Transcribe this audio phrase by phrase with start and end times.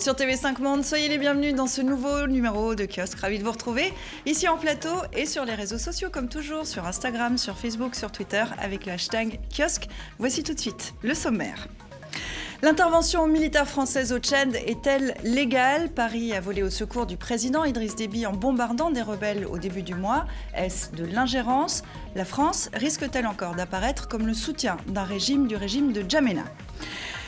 [0.00, 3.18] sur TV5 Monde, soyez les bienvenus dans ce nouveau numéro de Kiosque.
[3.18, 3.92] Ravi de vous retrouver
[4.24, 8.10] ici en plateau et sur les réseaux sociaux comme toujours, sur Instagram, sur Facebook, sur
[8.10, 9.88] Twitter avec le hashtag Kiosque.
[10.18, 11.68] Voici tout de suite le sommaire.
[12.62, 15.90] L'intervention militaire française au Tchad est-elle légale?
[15.90, 19.82] Paris a volé au secours du président Idriss Déby en bombardant des rebelles au début
[19.82, 20.24] du mois.
[20.54, 21.82] Est-ce de l'ingérence?
[22.14, 26.44] La France risque-t-elle encore d'apparaître comme le soutien d'un régime du régime de Djamena?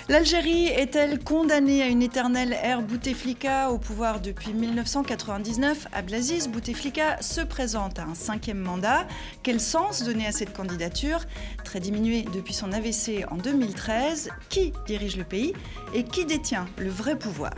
[0.08, 7.40] L'Algérie est-elle condamnée à une éternelle ère Bouteflika au pouvoir depuis 1999 Abdelaziz Bouteflika se
[7.40, 9.06] présente à un cinquième mandat.
[9.44, 11.20] Quel sens donner à cette candidature?
[11.64, 15.54] Très diminuée depuis son AVC en 2013, qui dirige le pays
[15.94, 17.52] et qui détient le vrai pouvoir?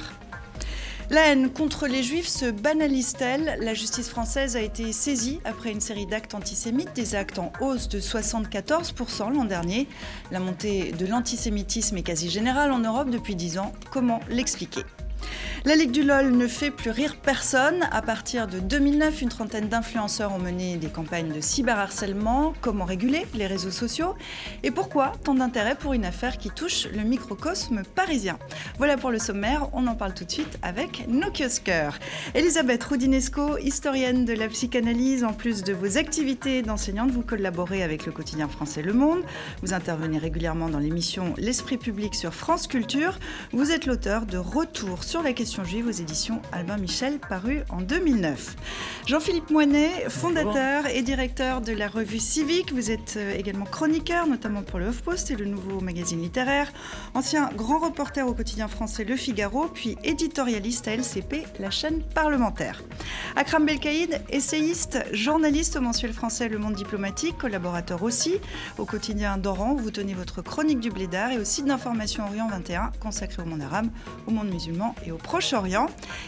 [1.10, 3.58] La haine contre les juifs se banalise-t-elle?
[3.60, 7.88] La justice française a été saisie après une série d'actes antisémites, des actes en hausse
[7.88, 9.86] de 74% l'an dernier.
[10.30, 13.72] La montée de l'antisémitisme est quasi générale en Europe depuis 10 ans.
[13.90, 14.84] Comment l'expliquer?
[15.64, 17.88] La Ligue du LOL ne fait plus rire personne.
[17.90, 22.52] À partir de 2009, une trentaine d'influenceurs ont mené des campagnes de cyberharcèlement.
[22.60, 24.14] Comment réguler les réseaux sociaux?
[24.62, 28.38] Et pourquoi tant d'intérêt pour une affaire qui touche le microcosme parisien?
[28.76, 29.68] Voilà pour le sommaire.
[29.72, 31.98] On en parle tout de suite avec nos kiosqueurs.
[32.34, 38.04] Elisabeth Roudinesco, historienne de la psychanalyse, en plus de vos activités d'enseignante, vous collaborez avec
[38.04, 39.22] le quotidien français Le Monde.
[39.62, 43.18] Vous intervenez régulièrement dans l'émission L'Esprit public sur France Culture.
[43.52, 47.80] Vous êtes l'auteur de Retour sur la question juive aux éditions Albin Michel, paru en
[47.80, 48.56] 2009.
[49.06, 52.72] Jean-Philippe Moinet, fondateur et directeur de la revue Civique.
[52.72, 56.72] Vous êtes euh, également chroniqueur, notamment pour le HuffPost et le nouveau magazine littéraire.
[57.12, 62.82] Ancien grand reporter au quotidien français Le Figaro, puis éditorialiste à LCP, la chaîne parlementaire.
[63.36, 68.36] Akram Belkaïd, essayiste, journaliste au mensuel français Le Monde Diplomatique, collaborateur aussi
[68.78, 72.92] au quotidien d'Oran, vous tenez votre chronique du Blédard et au site d'information Orient 21,
[73.00, 73.88] consacré au monde arabe,
[74.26, 75.86] au monde musulman et au proche orient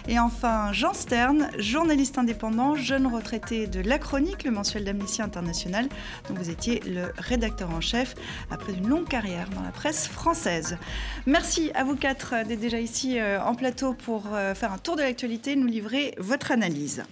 [0.09, 5.89] Et enfin, Jean Stern, journaliste indépendant, jeune retraité de La Chronique, le mensuel d'Amnesty International,
[6.29, 8.15] dont vous étiez le rédacteur en chef
[8.51, 10.79] après une longue carrière dans la presse française.
[11.27, 14.97] Merci à vous quatre d'être déjà ici euh, en plateau pour euh, faire un tour
[14.97, 17.03] de l'actualité, nous livrer votre analyse.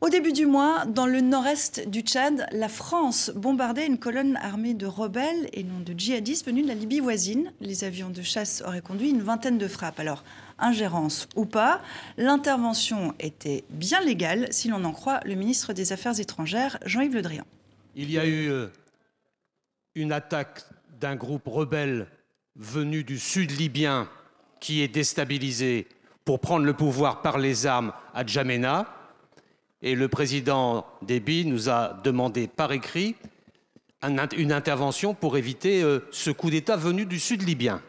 [0.00, 4.74] Au début du mois, dans le nord-est du Tchad, la France bombardait une colonne armée
[4.74, 7.50] de rebelles et non de djihadistes venus de la Libye voisine.
[7.60, 9.98] Les avions de chasse auraient conduit une vingtaine de frappes.
[9.98, 10.22] Alors,
[10.58, 11.80] ingérence ou pas,
[12.16, 17.22] l'intervention était bien légale, si l'on en croit le ministre des Affaires étrangères, Jean-Yves Le
[17.22, 17.44] Drian.
[17.94, 18.68] Il y a eu euh,
[19.94, 20.64] une attaque
[21.00, 22.06] d'un groupe rebelle
[22.56, 24.08] venu du sud libyen
[24.60, 25.86] qui est déstabilisé
[26.24, 28.86] pour prendre le pouvoir par les armes à Djamena.
[29.80, 33.14] Et le président Déby nous a demandé par écrit
[34.36, 37.80] une intervention pour éviter euh, ce coup d'État venu du sud libyen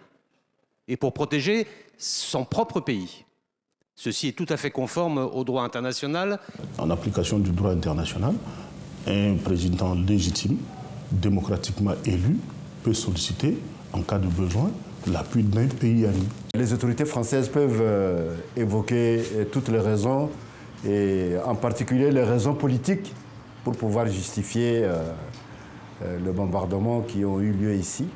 [0.88, 1.68] et pour protéger
[2.00, 3.26] son propre pays.
[3.96, 6.40] Ceci est tout à fait conforme au droit international.
[6.78, 8.34] En application du droit international,
[9.06, 10.58] un président légitime,
[11.12, 12.38] démocratiquement élu,
[12.82, 13.58] peut solliciter,
[13.92, 14.72] en cas de besoin,
[15.06, 16.26] l'appui d'un pays ami.
[16.56, 20.30] Les autorités françaises peuvent euh, évoquer euh, toutes les raisons,
[20.88, 23.14] et en particulier les raisons politiques,
[23.66, 25.12] pour pouvoir justifier euh,
[26.24, 28.08] le bombardement qui ont eu lieu ici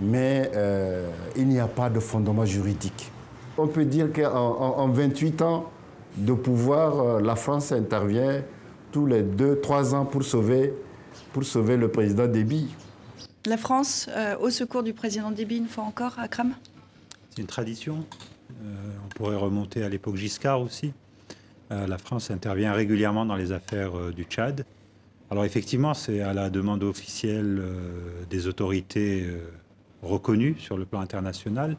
[0.00, 3.10] mais euh, il n'y a pas de fondement juridique.
[3.58, 5.70] On peut dire qu'en 28 ans
[6.16, 8.42] de pouvoir, euh, la France intervient
[8.90, 10.72] tous les 2-3 ans pour sauver,
[11.32, 12.68] pour sauver le président Déby.
[13.46, 16.54] La France, euh, au secours du président Déby, une fois encore, Akram
[17.30, 18.04] C'est une tradition.
[18.50, 20.92] on pourrait remonter à l'époque Giscard aussi.
[21.70, 24.64] la France intervient régulièrement dans les affaires du Tchad.
[25.30, 27.62] Alors effectivement, c'est à la demande officielle
[28.28, 29.24] des autorités
[30.02, 31.76] reconnu sur le plan international.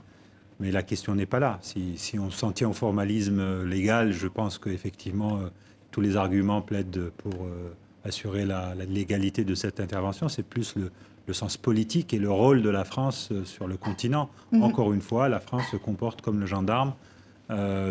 [0.60, 1.60] Mais la question n'est pas là.
[1.62, 5.50] Si, on s'en tient au formalisme légal, je pense qu'effectivement, euh,
[5.90, 7.74] tous les arguments plaident pour euh,
[8.06, 10.30] assurer la, légalité de cette intervention.
[10.30, 10.92] C'est plus le,
[11.34, 14.30] sens politique et le rôle de la France euh, sur le continent.
[14.52, 14.64] Mhm.
[14.64, 16.94] Encore une fois, la France se comporte comme le gendarme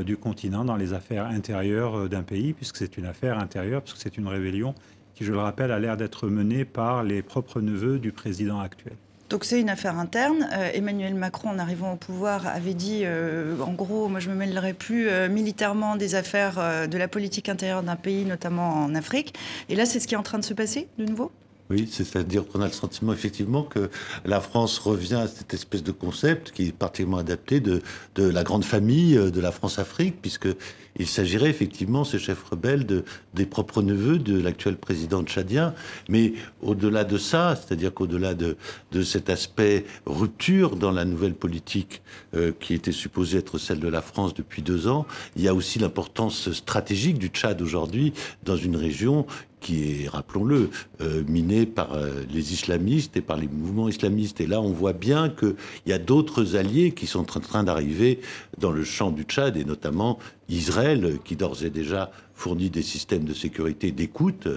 [0.07, 4.17] du continent dans les affaires intérieures d'un pays, puisque c'est une affaire intérieure, puisque c'est
[4.17, 4.75] une rébellion
[5.15, 8.95] qui, je le rappelle, a l'air d'être menée par les propres neveux du président actuel.
[9.31, 10.49] Donc c'est une affaire interne.
[10.53, 14.35] Euh, Emmanuel Macron, en arrivant au pouvoir, avait dit, euh, en gros, moi je me
[14.35, 19.35] mêlerai plus euh, militairement des affaires de la politique intérieure d'un pays, notamment en Afrique.
[19.69, 21.31] Et là, c'est ce qui est en train de se passer de nouveau?
[21.71, 23.91] Oui, c'est-à-dire qu'on a le sentiment effectivement que
[24.25, 27.81] la France revient à cette espèce de concept qui est particulièrement adapté de,
[28.17, 33.47] la grande famille euh, de la France-Afrique, puisqu'il s'agirait effectivement, ces chefs rebelles, de, des
[33.47, 35.73] propres neveux de l'actuel président tchadien.
[36.09, 38.57] Mais au-delà de ça, c'est-à-dire qu'au-delà de,
[38.91, 42.03] de cet aspect rupture dans la nouvelle politique
[42.35, 45.07] euh, qui était supposée être celle de la France depuis deux ans,
[45.37, 48.13] il y a aussi l'importance stratégique du Tchad aujourd'hui
[48.43, 49.25] dans une région
[49.61, 50.71] qui est, rappelons-le,
[51.01, 54.41] euh, miné par euh, les islamistes et par les mouvements islamistes.
[54.41, 55.55] Et là, on voit bien qu'il
[55.87, 58.21] y a d'autres alliés qui sont en train d'arriver
[58.59, 60.19] dans le champ du Tchad, et notamment
[60.49, 64.49] Israël, qui d'ores et déjà fournit des systèmes de sécurité d'écoute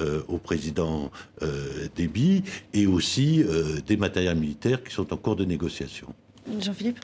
[0.00, 1.10] euh, au président
[1.96, 3.44] Déby, et aussi
[3.86, 6.14] des matériels militaires qui sont en cours de négociation.
[6.60, 7.00] Jean-Philippe?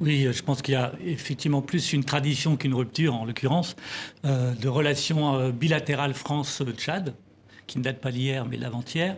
[0.00, 3.76] Oui, je pense qu'il y a effectivement plus une tradition qu'une rupture, en l'occurrence,
[4.24, 7.14] euh, de relations euh, bilatérales France-Tchad,
[7.66, 9.16] qui ne date pas d'hier, mais d'avant-hier,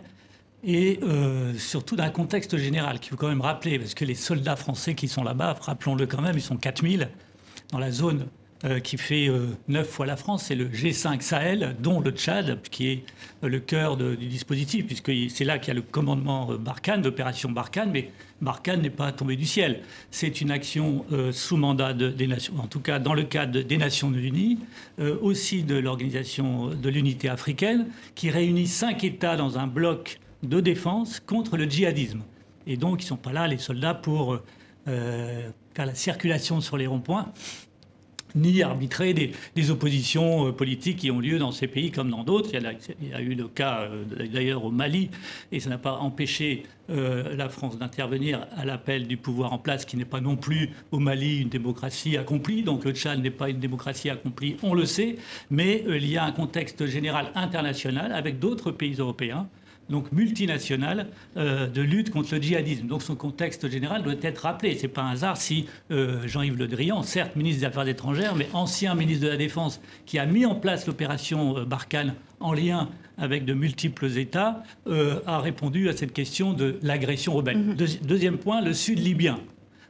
[0.65, 4.57] et euh, surtout d'un contexte général qu'il faut quand même rappeler, parce que les soldats
[4.57, 7.09] français qui sont là-bas, rappelons-le quand même, ils sont 4000
[7.71, 8.27] dans la zone
[8.65, 12.61] euh, qui fait euh, neuf fois la France, c'est le G5 Sahel, dont le Tchad,
[12.71, 13.03] qui est
[13.41, 17.51] le cœur du dispositif, puisque c'est là qu'il y a le commandement euh, Barkhane, l'opération
[17.51, 19.81] Barkhane, mais Barkhane n'est pas tombé du ciel.
[20.11, 24.11] C'est une action sous mandat des Nations, en tout cas dans le cadre des Nations
[24.11, 24.59] Unies,
[25.21, 31.21] aussi de l'Organisation de l'Unité africaine, qui réunit cinq États dans un bloc de défense
[31.21, 32.21] contre le djihadisme.
[32.67, 34.39] Et donc, ils ne sont pas là, les soldats, pour
[34.85, 37.31] faire la circulation sur les ronds-points
[38.35, 42.49] ni arbitrer des, oppositions euh, politiques qui ont lieu dans ces pays comme dans d'autres.
[42.53, 45.09] Il, y a eu le cas euh, d'ailleurs au Mali,
[45.51, 49.85] et ça n'a pas empêché euh, la France d'intervenir à l'appel du pouvoir en place,
[49.85, 52.63] qui n'est pas non plus au Mali une démocratie accomplie.
[52.63, 55.17] Donc le Tchad n'est pas une démocratie accomplie, on le sait,
[55.49, 59.47] mais il y a un contexte général international avec d'autres pays européens
[59.89, 61.07] donc multinationale
[61.37, 62.87] euh, de lutte contre le djihadisme.
[62.87, 64.75] Donc son contexte général doit être rappelé.
[64.75, 68.47] C'est pas un hasard si euh, Jean-Yves Le Drian, certes ministre des Affaires étrangères, mais
[68.53, 72.89] ancien ministre de la Défense, qui a mis en place l'opération euh, Barkhane en lien
[73.17, 74.63] avec de multiples États,
[75.27, 77.57] a répondu à cette question de l'agression rebelle.
[77.57, 78.05] Mm-hmm.
[78.05, 79.39] deuxième point, le Sud libyen.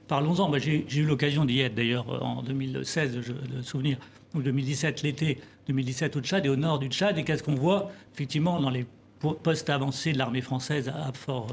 [0.10, 0.52] Parlons-en.
[0.60, 3.98] J'ai eu l'occasion d'y être d'ailleurs en 2016, je, de souvenir,
[4.36, 7.18] ou 2017, l'été 2017 au Tchad et au nord du Tchad.
[7.18, 7.92] Et qu'est-ce qu'on voit?
[8.14, 8.86] Effectivement dans les
[9.32, 11.48] poste avancé de l'armée française à Fort.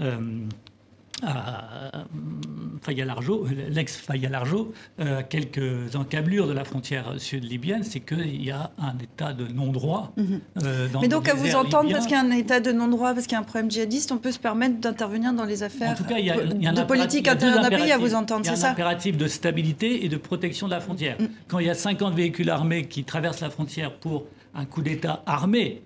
[0.00, 0.48] Euh, euh
[1.22, 2.04] à
[2.82, 9.32] Faya-Largeau, l'ex-Faya-Largeau, euh, quelques encablures de la frontière sud-libyenne, c'est qu'il y a un état
[9.32, 10.12] de non-droit.
[10.16, 10.40] Mhm.
[10.64, 13.26] Euh, Mais donc, à vous entendre, parce qu'il y a un état de non-droit, parce
[13.26, 15.94] qu'il y a un problème djihadiste, on peut se permettre d'intervenir dans les affaires en
[15.94, 18.14] tout cas, il y a, il y a de politique intérieure d'un pays, à vous
[18.14, 20.80] entendre, c'est ça Il y a un impératif de stabilité et de protection de la
[20.80, 21.16] frontière.
[21.18, 21.26] Mm.
[21.48, 24.24] Quand il y a 50 véhicules armés qui traversent la frontière pour
[24.54, 25.82] un coup d'État armé,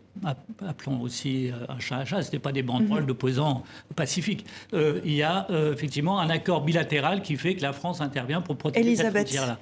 [0.66, 3.06] appelons aussi euh, un chat un chat, ce n'était pas des banderoles mhm.
[3.06, 3.64] d'opposants
[3.96, 4.46] pacifiques.
[4.72, 8.40] Euh, il y a euh, effectivement un accord bilatéral qui fait que la France intervient
[8.40, 9.58] pour protéger cette frontière-là.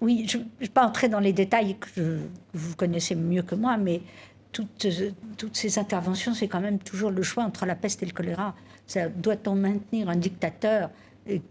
[0.00, 2.20] Oui, je ne vais pas entrer dans les détails que,
[2.52, 4.02] vous connaissez mieux que moi, mais
[4.52, 4.86] toutes,
[5.38, 8.54] toutes ces interventions, c'est quand même toujours le choix entre la peste et le choléra.
[9.16, 10.90] Doit-on maintenir un dictateur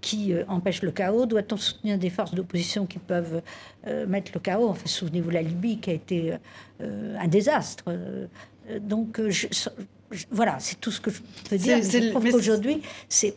[0.02, 3.42] qui empêche le chaos Doit-on soutenir des forces d'opposition qui peuvent
[4.08, 4.70] mettre le chaos?
[4.70, 6.34] Enfin, souvenez-vous la Libye qui a été
[6.82, 7.86] euh, un désastre.
[7.88, 8.28] Euh,
[8.82, 9.22] donc,
[10.16, 11.78] euh, voilà, c'est tout ce que je peux dire.
[11.82, 12.82] je trouve qu'aujourd'hui,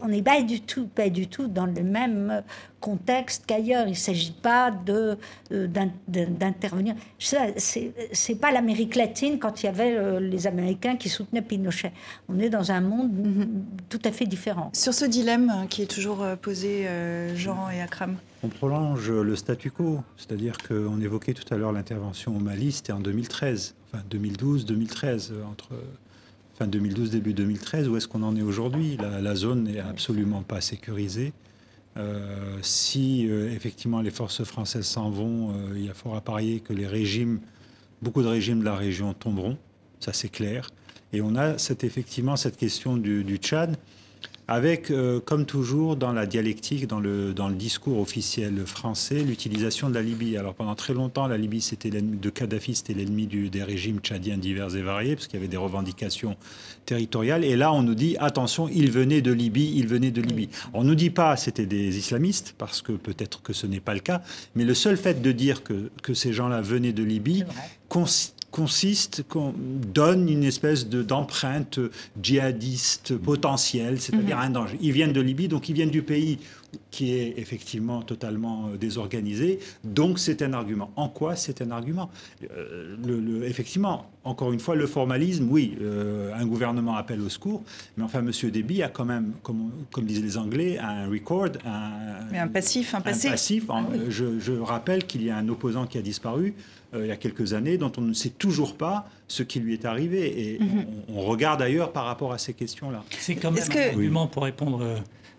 [0.00, 2.42] on n'est pas du tout, pas du tout dans le même
[2.80, 3.86] contexte qu'ailleurs.
[3.86, 5.19] Il ne s'agit pas de,
[6.08, 6.94] d'intervenir.
[7.19, 11.92] C'est pas l'Amérique latine quand il y avait les Américains qui soutenaient Pinochet.
[12.28, 13.49] On est dans un monde mm-hmm.
[13.88, 14.70] tout à fait différent.
[14.75, 16.87] Sur ce dilemme qui est toujours posé,
[17.35, 22.37] Jean et Akram on prolonge le statu quo, c'est-à-dire qu'on évoquait tout à l'heure l'intervention
[22.37, 25.70] au Mali, c'était en 2013, enfin 2012-2013, entre
[26.59, 27.88] fin 2012 début 2013.
[27.88, 28.99] Où est-ce qu'on en est aujourd'hui?
[28.99, 31.33] La, zone n'est absolument pas sécurisée.
[31.97, 36.21] Euh, si euh, effectivement les forces françaises s'en vont, euh, il y a fort à
[36.21, 37.41] parier que les régimes,
[38.03, 39.57] beaucoup de régimes de la région tomberont,
[40.00, 40.71] ça c'est clair.
[41.12, 43.77] Et on a effectivement cette question du Tchad
[44.49, 49.90] avec, euh, comme toujours, dans la dialectique, dans le, dans le discours officiel français, l'utilisation
[49.90, 50.38] de la Libye.
[50.38, 54.75] Alors pendant très longtemps, la Libye, c'était de Kadhafi, c'était l'ennemi des régimes tchadiens divers
[54.75, 56.35] et variés, parce qu'il y avait des revendications
[56.87, 57.45] territoriales.
[57.45, 60.49] Et là, on nous dit, attention, il venait de Libye, il venait de Libye.
[60.73, 63.93] On ne nous dit pas c'était des islamistes, parce que peut-être que ce n'est pas
[63.93, 64.23] le cas,
[64.55, 67.45] mais le seul fait de dire que, que ces gens-là venaient de Libye
[68.50, 71.78] consiste, qu'on donne une espèce d'empreinte
[72.21, 74.43] djihadiste potentielle, c'est-à-dire mhm.
[74.43, 74.78] un danger.
[74.81, 76.38] Ils viennent de Libye, donc ils viennent du pays
[76.90, 79.59] qui est effectivement totalement désorganisé.
[79.85, 80.90] Donc c'est un argument.
[80.97, 82.11] En quoi c'est un argument?
[82.40, 85.76] Le, Effectivement, encore une fois, le formalisme, oui,
[86.35, 87.62] un gouvernement appelle au secours,
[87.97, 88.50] mais enfin, M.
[88.50, 91.90] Déby a quand même, comme, comme disaient les Anglais, un record, un,
[92.31, 93.28] mais un passif, un passé.
[93.28, 93.64] Un passif.
[93.69, 96.55] Ah je, je rappelle qu'il y a un opposant qui a disparu,
[96.95, 99.75] euh, il y a quelques années, dont on ne sait toujours pas ce qui lui
[99.75, 100.54] est arrivé.
[100.54, 100.87] Et mhm.
[101.14, 103.04] on, regarde ailleurs par rapport à ces questions-là.
[103.11, 104.97] C'est quand même un argument pour répondre euh,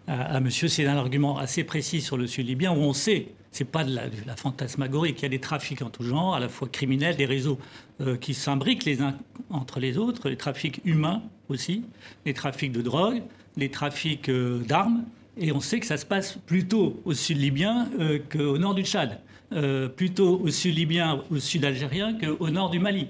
[0.07, 3.65] à, monsieur, c'est un argument assez précis sur le sud libyen où on sait, c'est
[3.65, 6.67] pas de la, fantasmagorie, qu'il y a des trafics en tout genre, à la fois
[6.67, 7.57] criminels, des réseaux
[8.01, 9.15] euh, qui s'imbriquent les uns
[9.49, 11.83] entre les autres, les trafics humains aussi,
[12.27, 13.23] les trafics de drogue,
[13.57, 15.03] les trafics d'armes.
[15.35, 17.87] Et on sait que ça se passe plutôt au sud libyen
[18.29, 19.19] qu'au nord du Tchad.
[19.51, 23.07] Euh, plutôt au sud libyen, au sud algérien qu'au nord du Mali,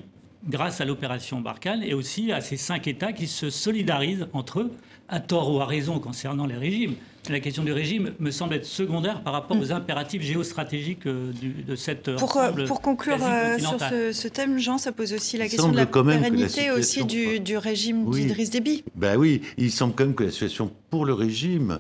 [0.48, 4.72] grâce à l'opération Barkhane et aussi à ces cinq États qui se solidarisent entre eux,
[5.10, 6.96] à tort ou à raison concernant les régimes
[7.28, 9.62] la question du régime me semble être secondaire par rapport mm.
[9.62, 11.32] aux impératifs géostratégiques euh,
[11.68, 15.48] de cette pour, euh, pour conclure euh, sur ce, thème, Jean, ça pose aussi la
[15.48, 18.84] question de la pérennité aussi du, régime d'Idriss Déby.
[18.96, 21.80] Ben oui, il semble quand même que la situation pour le régime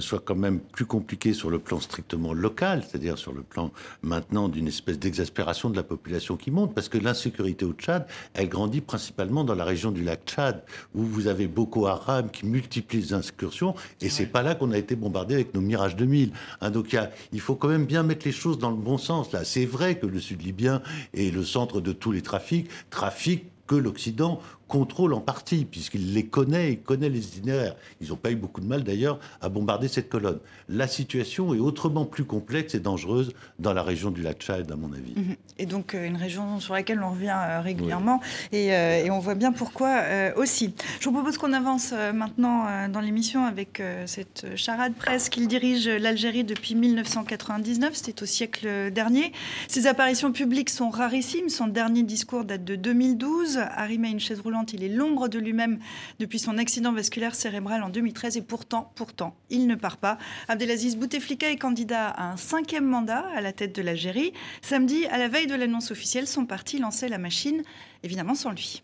[0.00, 3.70] soit quand même plus compliquée sur le plan strictement local, c'est-à-dire sur le plan
[4.02, 8.48] maintenant d'une espèce d'exaspération de la population qui monte, parce que l'insécurité au Tchad, elle
[8.48, 10.62] grandit principalement dans la région du lac Tchad,
[10.94, 14.78] où vous avez Boko Haram qui multiplie les incursions, et c'est pas là qu'on a
[14.78, 16.32] été bombardé avec nos Mirage 2000.
[16.60, 16.96] Hein, donc
[17.32, 19.32] il faut quand même bien mettre les choses dans le bon sens.
[19.32, 20.82] Là, c'est vrai que le Sud libyen
[21.14, 24.40] est le centre de tous les trafics, trafics que l'Occident
[24.72, 27.76] contrôle en partie, puisqu'il les connaît, il connaît les itinéraires.
[28.00, 30.38] Ils n'ont pas eu beaucoup de mal d'ailleurs à bombarder cette colonne.
[30.70, 34.76] La situation est autrement plus complexe et dangereuse dans la région du lac Tchad, à
[34.76, 35.12] mon avis.
[35.14, 35.36] Mhm.
[35.58, 38.22] Et donc euh, une région sur laquelle on revient euh, régulièrement
[38.54, 40.04] euh, et, on voit bien pourquoi
[40.36, 40.74] aussi.
[41.00, 46.44] Je vous propose qu'on avance maintenant dans l'émission avec cette charade presse qu'il dirige l'Algérie
[46.44, 49.32] depuis 1999, c'était au siècle dernier.
[49.68, 51.50] Ses apparitions publiques sont rarissimes.
[51.50, 55.38] Son dernier discours date de 2012, arrimé à une chaise roulante il est l'ombre de
[55.38, 55.78] lui-même
[56.18, 60.18] depuis son accident vasculaire cérébral en 2013 et pourtant, pourtant, il ne part pas.
[60.48, 64.32] Abdelaziz Bouteflika est candidat à un cinquième mandat à la tête de l'Algérie.
[64.60, 67.62] Samedi, à la veille de l'annonce officielle, son parti lançait la machine,
[68.02, 68.82] évidemment sans lui.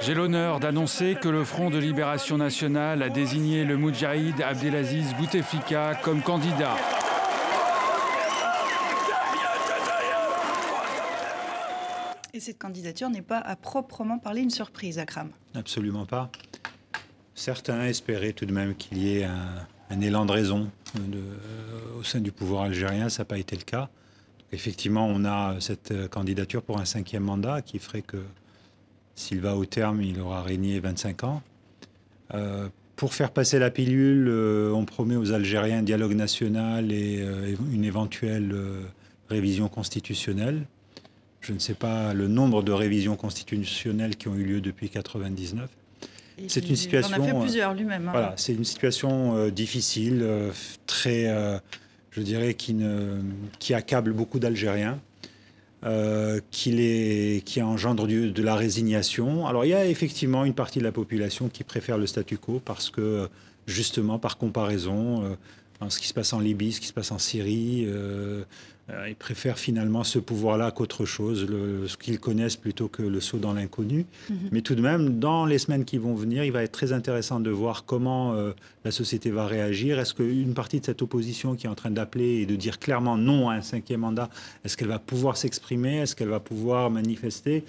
[0.00, 5.94] J'ai l'honneur d'annoncer que le Front de Libération Nationale a désigné le Moudjahid Abdelaziz Bouteflika
[6.02, 6.76] comme candidat.
[12.44, 16.30] Cette candidature n'est pas à proprement parler une surprise, Akram Absolument pas.
[17.34, 20.70] Certains espéraient tout de même qu'il y ait un, élan de raison
[21.98, 23.08] au sein du pouvoir algérien.
[23.08, 23.88] Ça n'a pas été le cas.
[24.52, 28.22] effectivement, on a cette candidature pour un cinquième mandat qui ferait que
[29.14, 31.42] s'il va au terme, il aura régné 25 ans.
[32.34, 37.20] Euh, pour faire passer la pilule, euh, on promet aux Algériens un dialogue national et
[37.20, 38.54] euh, une éventuelle
[39.30, 40.66] révision constitutionnelle.
[41.44, 45.68] Je ne sais pas le nombre de révisions constitutionnelles qui ont eu lieu depuis 1999.
[46.48, 47.16] C'est une situation.
[47.16, 48.08] Il en a fait plusieurs lui-même.
[48.08, 48.12] Hein.
[48.12, 50.50] Voilà, c'est une situation euh, difficile, euh,
[50.86, 51.58] très, euh,
[52.12, 53.20] je dirais, qui, ne,
[53.58, 54.98] qui accable beaucoup d'Algériens.
[56.50, 59.46] qui, les, qui engendre du, de la résignation.
[59.46, 62.58] Alors il y a effectivement une partie de la population qui préfère le statu quo
[62.64, 63.28] parce que
[63.66, 65.36] justement par comparaison,
[65.90, 67.86] ce qui se passe en Libye, ce qui se passe en Syrie,
[68.90, 71.46] euh, ils préfèrent finalement ce pouvoir-là qu'autre chose,
[71.86, 74.04] ce qu'ils connaissent plutôt que le saut dans l'inconnu.
[74.28, 74.36] Mhm.
[74.52, 77.40] Mais tout de même, dans les semaines qui vont venir, il va être très intéressant
[77.40, 78.52] de voir comment euh,
[78.84, 79.98] la société va réagir.
[79.98, 83.16] Est-ce qu'une partie de cette opposition qui est en train d'appeler et de dire clairement
[83.16, 84.28] non à un cinquième mandat,
[84.66, 86.00] est-ce qu'elle va pouvoir s'exprimer?
[86.00, 87.64] Est-ce qu'elle va pouvoir manifester?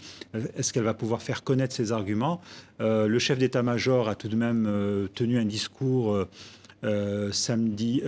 [0.57, 2.41] Est-ce qu'elle va pouvoir faire connaître ses arguments?
[2.81, 4.69] Euh, Le chef d'état-major a tout de même
[5.13, 6.25] tenu un discours
[7.31, 8.01] samedi,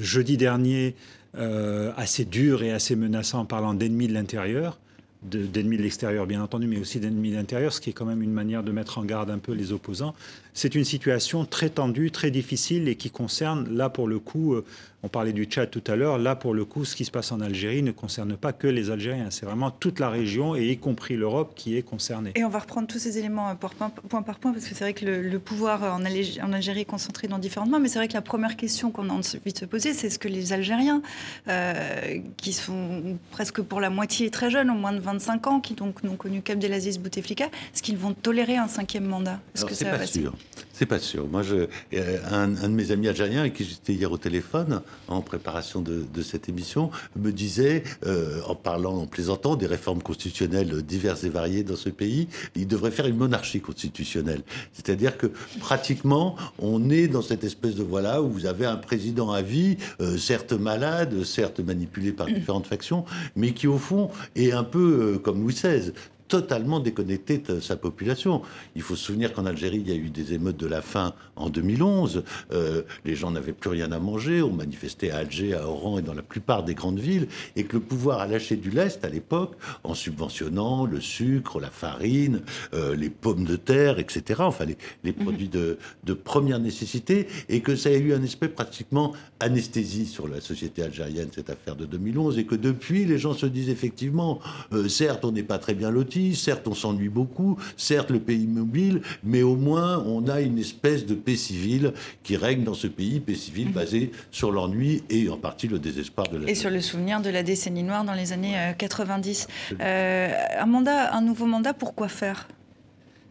[0.00, 0.94] jeudi dernier
[1.36, 4.78] euh, assez dur et assez menaçant en parlant d'ennemis de l'intérieur
[5.24, 8.22] d'ennemis de, l'extérieur, bien entendu, mais aussi d'ennemis de l'intérieur, ce qui est quand même
[8.22, 10.14] une manière de mettre en garde un peu les opposants.
[10.56, 14.64] C'est une situation très tendue, très difficile et qui concerne, là pour le coup, euh,
[15.02, 17.32] on parlait du Tchad tout à l'heure, là pour le coup, ce qui se passe
[17.32, 20.78] en Algérie ne concerne pas que les Algériens, c'est vraiment toute la région et y
[20.78, 22.30] compris l'Europe qui est concernée.
[22.36, 24.94] Et on va reprendre tous ces éléments euh, point, par point, parce que c'est vrai
[24.94, 28.22] que le, pouvoir en, Algérie est concentré dans différentes mains, mais c'est vrai que la
[28.22, 31.02] première question qu'on a envie de se poser, c'est est-ce que les Algériens,
[31.48, 35.74] euh, qui sont presque pour la moitié très jeunes, au moins de 25 ans, qui
[35.74, 39.40] donc n'ont connu qu'Abdelaziz Bouteflika, est-ce qu'ils vont tolérer un cinquième mandat?
[39.54, 40.32] C'est -ce pas sûr.
[40.74, 41.28] C'est pas sûr.
[41.28, 45.20] Moi, je, euh, un, de mes amis algériens avec qui j'étais hier au téléphone en
[45.20, 51.22] préparation de, cette émission me disait, euh, en parlant, en plaisantant des réformes constitutionnelles diverses
[51.22, 54.42] et variées dans ce pays, il devrait faire une monarchie constitutionnelle.
[54.72, 55.28] C'est-à-dire que
[55.60, 59.76] pratiquement, on est dans cette espèce de voilà où vous avez un président à vie,
[60.00, 63.04] euh, certes malade, certes manipulé par différentes factions,
[63.36, 65.92] mais qui au fond est un peu comme Louis XVI,
[66.28, 68.42] totalement déconnecté de sa population.
[68.76, 71.14] Il faut se souvenir qu'en Algérie, il y a eu des émeutes de la faim
[71.36, 72.24] en 2011.
[72.52, 74.42] Euh, les gens n'avaient plus rien à manger.
[74.42, 77.28] On manifestait à Alger, à Oran et dans la plupart des grandes villes.
[77.56, 79.52] Et que le pouvoir a lâché du lest à l'époque
[79.82, 82.40] en subventionnant le sucre, la farine,
[82.72, 84.40] euh, les pommes de terre, etc.
[84.44, 85.24] Enfin, les, les mhm.
[85.24, 87.28] produits de, de, première nécessité.
[87.48, 91.76] Et que ça a eu un aspect pratiquement anesthésie sur la société algérienne, cette affaire
[91.76, 92.38] de 2011.
[92.38, 94.40] Et que depuis, les gens se disent effectivement,
[94.72, 98.46] euh, certes, on n'est pas très bien lotis certes on s'ennuie beaucoup, certes le pays
[98.46, 102.86] mobile, mais au moins on a une espèce de paix civile qui règne dans ce
[102.86, 103.74] pays, paix civile mhm.
[103.74, 106.48] basée sur l'ennui et en partie le désespoir de la...
[106.48, 109.48] Et sur le souvenir de la décennie noire dans les années 90.
[109.72, 112.48] Euh, euh, un mandat, un nouveau mandat, pourquoi faire?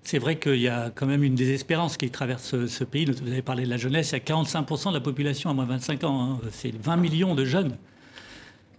[0.03, 3.05] C'est vrai qu'il y a quand même une désespérance qui traverse ce, pays.
[3.05, 5.63] Vous avez parlé de la jeunesse, il y a 45% de la population à moins
[5.63, 6.21] de 25 ans.
[6.21, 6.39] Hein.
[6.51, 7.77] C'est 20 millions de jeunes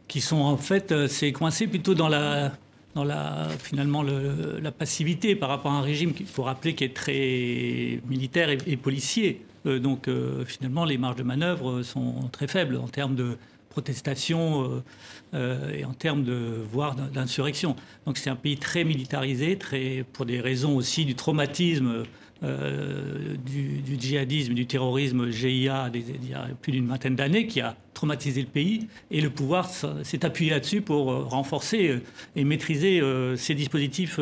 [0.06, 2.52] qui sont en fait, euh, c'est coincé plutôt dans la,
[2.94, 6.94] dans la, finalement la passivité par rapport à un régime qu'il faut rappeler qui est
[6.94, 9.44] très militaire et, policier.
[9.66, 13.36] Euh, donc euh, finalement, les marges de manœuvre sont très faibles en termes de
[13.70, 14.82] protestation
[15.34, 17.74] euh, et en termes de voire d'insurrection.
[18.06, 22.04] Donc c'est un pays très militarisé, très pour des raisons aussi du traumatisme
[22.44, 27.76] euh, du, djihadisme, du terrorisme GIA il y a plus d'une vingtaine d'années qui a
[27.94, 32.00] traumatisé le pays et le pouvoir s'est appuyé là-dessus pour euh, renforcer euh,
[32.36, 33.00] et maîtriser
[33.36, 34.18] ces dispositifs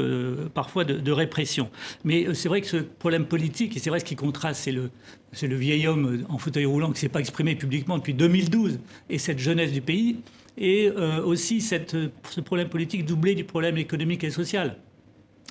[0.54, 1.70] parfois de, répression.
[2.04, 5.56] Mais c'est vrai que ce problème politique, et c'est vrai ce qui contraste, c'est le,
[5.56, 8.78] vieil homme en fauteuil roulant qui ne s'est pas exprimé publiquement depuis 2012
[9.10, 10.18] et cette jeunesse du pays,
[10.58, 14.76] et aussi ce problème politique doublé du problème économique et social.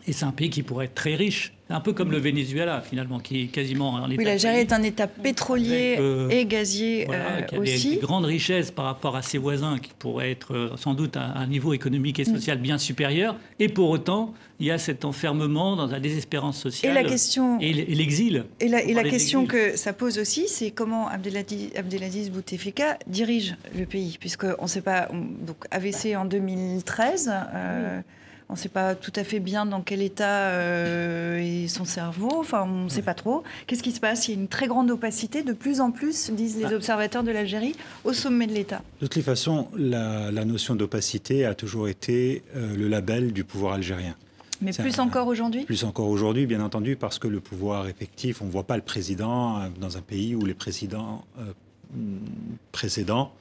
[0.08, 3.20] Et c'est un pays qui pourrait être très riche, un peu comme le Venezuela finalement,
[3.20, 4.18] qui est quasiment un État.
[4.18, 7.90] Oui, l'Algérie est un État pétrolier euh, et gazier voilà, euh, aussi.
[7.90, 11.18] Des, des, grandes richesses par rapport à ses voisins, qui pourraient être euh, sans doute
[11.18, 13.36] à un niveau économique et social bien supérieur.
[13.60, 16.92] Et pour autant, il y a cet enfermement dans la désespérance sociale.
[16.92, 17.60] Et la question.
[17.60, 18.46] Et l'exil.
[18.60, 23.56] Et la, et la question que ça pose aussi, c'est comment Abdelaziz, Abdelaziz Bouteflika dirige
[23.78, 25.10] le pays, puisqu'on ne sait pas.
[25.12, 27.32] donc AVC en 2013.
[28.52, 32.34] On ne sait pas tout à fait bien dans quel état euh, est son cerveau.
[32.38, 33.44] Enfin, on ne sait pas trop.
[33.66, 34.28] Qu'est-ce qui se passe?
[34.28, 36.76] Il y a une très grande opacité, de plus en plus, disent les ah.
[36.76, 38.82] observateurs de l'Algérie, au sommet de l'État.
[39.00, 43.76] De toutes les façons, la, notion d'opacité a toujours été euh, le label du pouvoir
[43.76, 44.18] algérien.
[44.62, 45.64] Mais plus encore aujourd'hui?
[45.64, 48.84] Plus encore aujourd'hui, bien entendu, parce que le pouvoir effectif, on ne voit pas le
[48.84, 51.24] président euh, dans un pays où les présidents
[52.74, 53.32] précédents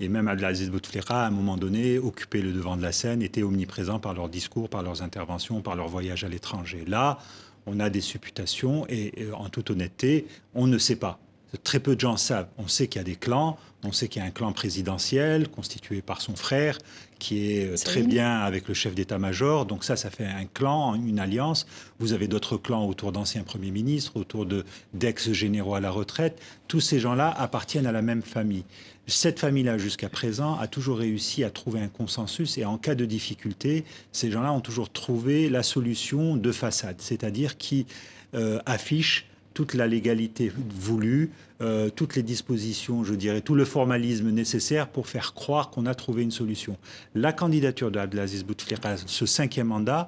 [0.00, 3.42] et même Abdelaziz Bouteflika, à un moment donné, occupait le devant de la scène, était
[3.42, 6.84] omniprésent par leurs discours, par leurs interventions, par leurs voyages à l'étranger.
[6.86, 7.18] Là,
[7.66, 11.20] on a des supputations et, en toute honnêteté, on ne sait pas.
[11.64, 12.46] Très peu de gens savent.
[12.58, 15.48] On sait qu'il y a des clans, on sait qu'il y a un clan présidentiel
[15.48, 16.78] constitué par son frère
[17.18, 19.66] qui est euh, très bien avec le chef d'état-major.
[19.66, 21.66] Donc ça, ça fait un clan, une alliance.
[21.98, 26.40] Vous avez d'autres clans autour d'anciens premiers ministres, autour de d'ex-généraux à la retraite.
[26.68, 28.64] Tous ces gens-là appartiennent à la même famille.
[29.10, 33.04] Cette famille-là, jusqu'à présent, a toujours réussi à trouver un consensus et en cas de
[33.04, 37.86] difficulté, ces gens-là ont toujours trouvé la solution de façade, c'est-à-dire qui
[38.34, 44.30] euh, affiche toute la légalité voulue, euh, toutes les dispositions, je dirais, tout le formalisme
[44.30, 46.76] nécessaire pour faire croire qu'on a trouvé une solution.
[47.16, 50.06] La candidature d'Abdelaziz Bouteflika, ce cinquième mandat,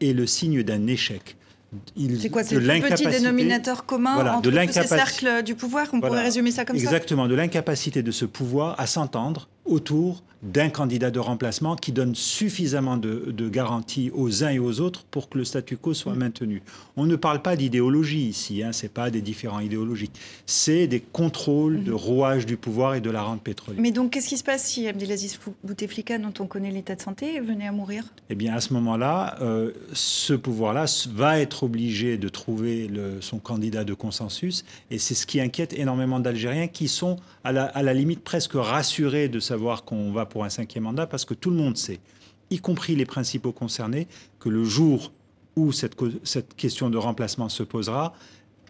[0.00, 1.36] est le signe d'un échec.
[2.20, 5.86] C'est quoi, c'est le petit dénominateur commun entre tous ces cercles du pouvoir?
[5.92, 6.82] On pourrait résumer ça comme ça?
[6.82, 12.14] Exactement, de l'incapacité de ce pouvoir à s'entendre autour d'un candidat de remplacement qui donne
[12.14, 16.62] suffisamment de, garanties aux uns et aux autres pour que le statu quo soit maintenu.
[16.96, 21.00] On ne parle pas d'idéologie ici, hein, ce n'est pas des différents idéologiques, c'est des
[21.00, 23.80] contrôles de rouage du pouvoir et de la rente pétrolière.
[23.82, 27.40] Mais donc qu'est-ce qui se passe si Abdelaziz Bouteflika, dont on connaît l'état de santé,
[27.40, 28.04] venait à mourir?
[28.30, 33.38] Eh bien à ce moment-là, euh, ce pouvoir-là va être obligé de trouver le, son
[33.38, 37.82] candidat de consensus et c'est ce qui inquiète énormément d'Algériens qui sont à la, à
[37.82, 41.50] la limite presque rassurés de savoir qu'on va pour un cinquième mandat parce que tout
[41.50, 42.00] le monde sait,
[42.50, 44.06] y compris les principaux concernés,
[44.38, 45.12] que le jour
[45.56, 48.14] où cette, cette question de remplacement se posera,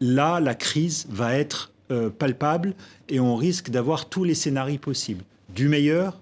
[0.00, 2.74] là, la crise va être euh, palpable
[3.08, 5.24] et on risque d'avoir tous les scénarios possibles,
[5.54, 6.20] du meilleur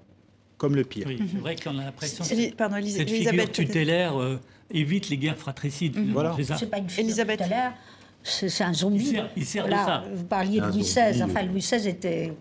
[0.57, 1.07] comme le pire.
[1.07, 5.39] Oui, c'est vrai qu'on a l'impression que pardon, cette figure tutélaire euh, évite les guerres
[5.39, 5.97] fratricides.
[6.13, 6.37] Voilà.
[6.59, 7.75] C'est pas une figure tutélaire.
[8.23, 8.99] c'est un zombie.
[8.99, 10.05] Il sert, il sert de ça.
[10.13, 11.23] Vous parliez de Louis XVI.
[11.23, 12.33] Enfin, Louis XVI était,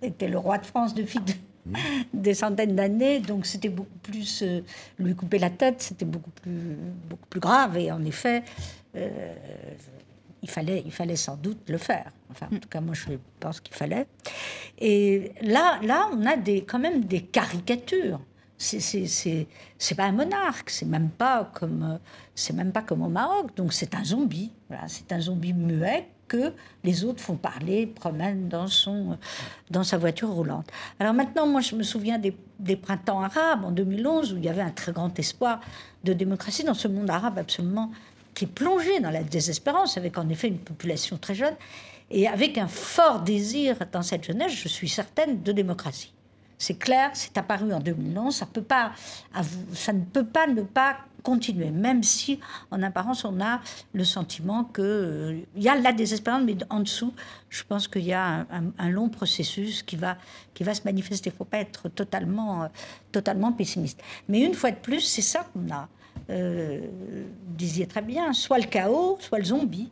[0.00, 1.32] était le roi de France depuis de-
[2.12, 4.62] des centaines d'années, donc c'était beaucoup plus euh,
[4.98, 6.76] lui couper la tête, c'était beaucoup plus,
[7.08, 7.76] beaucoup plus grave.
[7.78, 8.42] Et en effet,
[8.96, 9.34] euh,
[10.42, 12.10] il fallait, il fallait sans doute le faire.
[12.30, 14.06] Enfin, en tout cas, moi, je pense qu'il fallait.
[14.78, 18.20] Et là, là, on a quand même des caricatures.
[18.58, 19.46] C'est-
[19.96, 23.54] pas un monarque, c'est même pas comme euh, même pas comme au Maroc.
[23.56, 24.52] Donc c'est un zombie.
[24.68, 26.08] Voilà, c'est un zombie muet
[26.84, 29.18] les autres font parler, promènent dans son
[29.70, 30.66] dans sa voiture roulante.
[31.00, 34.48] Alors maintenant, moi, je me souviens des, des printemps arabes en 2011 où il y
[34.48, 35.60] avait un très grand espoir
[36.04, 37.90] de démocratie dans ce monde arabe absolument
[38.34, 41.54] qui est plongé dans la désespérance, avec en effet une population très jeune
[42.10, 46.12] et avec un fort désir dans cette jeunesse, je suis certaine, de démocratie.
[46.62, 48.92] C'est clair, c'est apparu en 2011, ça, peut pas,
[49.74, 52.38] ça ne peut pas ne pas continuer, même si
[52.70, 53.60] en apparence on a
[53.92, 57.12] le sentiment qu'il y a la désespérance, mais en dessous,
[57.48, 58.46] je pense qu'il y a
[58.78, 60.16] un long processus qui va,
[60.54, 61.30] qui va se manifester.
[61.30, 62.66] Il ne faut pas être totalement, euh,
[63.10, 64.00] totalement pessimiste.
[64.28, 65.88] Mais une fois de plus, c'est ça qu'on a.
[66.30, 69.90] Euh, vous disiez très bien, soit le chaos, soit le zombie.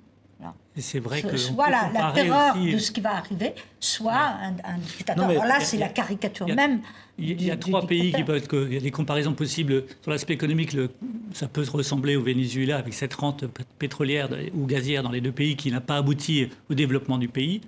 [0.76, 1.36] C'est vrai que.
[1.36, 5.24] soit la, terreur aussi- de ce qui va arriver, soit un, un dictateur.
[5.24, 6.80] Non, Alors là, c'est la caricature il y a- même.
[7.18, 8.48] Il y a, trois pays qui peuvent être.
[8.48, 10.72] que- Il y a des comparaisons possibles sur l'aspect économique.
[10.72, 10.90] le-
[11.34, 13.44] ça peut ressembler au Venezuela avec cette rente
[13.78, 17.60] pétrolière ou gazière dans les deux pays qui n'a pas abouti au développement du pays.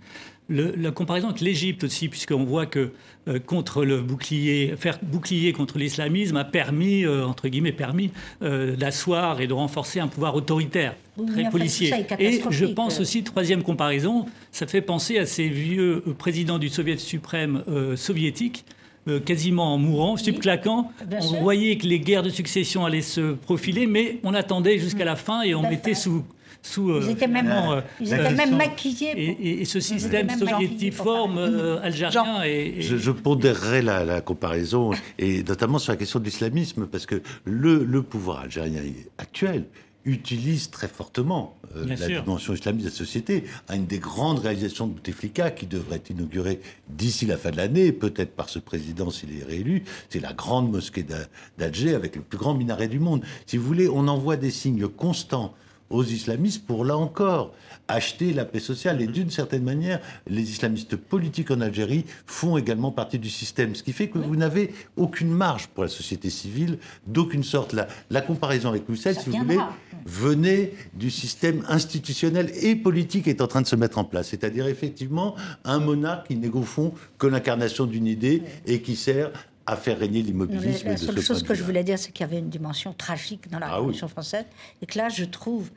[0.52, 2.90] Le- la comparaison avec l'Égypte aussi, puisqu'on voit que
[3.28, 8.10] euh, contre le bouclier, faire bouclier contre l'islamisme a permis, euh, entre guillemets, permis
[8.42, 11.92] euh, d'asseoir et de renforcer un pouvoir autoritaire, Oui, très policier.
[12.18, 16.98] Et je pense aussi, troisième comparaison, ça fait penser à ces vieux présidents du Soviet
[16.98, 17.62] suprême
[17.96, 18.64] soviétique,
[19.08, 20.92] euh, quasiment en mourant, subclaquant.
[21.06, 21.40] Bien On sûr.
[21.40, 25.42] voyait que les guerres de succession allaient se profiler, mais on attendait jusqu'à la fin
[25.42, 26.24] et on mettait sous.
[26.62, 29.12] Sous euh, Ils étaient même, euh, ils la étaient même question- maquillés.
[29.16, 34.20] et, et- et ce système soviétiforme euh, algérien et, et- Je, je pondérerai la, la
[34.20, 38.80] comparaison, et notamment sur la question de l'islamisme, parce que le, le pouvoir algérien
[39.18, 39.64] actuel
[40.04, 42.22] utilise très fortement euh, la sûr.
[42.24, 43.44] dimension islamique de la société.
[43.68, 47.56] À une des grandes réalisations de Bouteflika, qui devrait être inaugurée d'ici la fin de
[47.56, 52.16] l'année, peut-être par ce président s'il est réélu, c'est la grande mosquée d'A- d'Alger avec
[52.16, 53.22] le plus grand minaret du monde.
[53.46, 55.54] Si vous voulez, on envoie des signes constants
[55.92, 57.52] aux islamistes pour, là encore,
[57.88, 59.00] acheter la paix sociale.
[59.02, 63.74] Et d'une certaine manière, les islamistes politiques en Algérie font également partie du système.
[63.74, 67.72] Ce qui fait que vous n'avez aucune marge pour la société civile, d'aucune sorte.
[67.72, 69.58] La, la comparaison avec Ça si vous voulez,
[70.06, 74.28] venait du système institutionnel et politique qui est en train de se mettre en place.
[74.28, 79.30] C'est-à-dire, effectivement, un monarque qui n'est au fond que l'incarnation d'une idée et qui sert
[79.66, 80.88] à faire régner l'immobilisme.
[80.88, 82.92] La, de seule ce chose que je voulais dire, c'est qu'il y avait une dimension
[82.92, 83.76] tragique dans la Ah oui.
[83.78, 84.44] Révolution française,
[84.80, 85.70] et que là, je trouve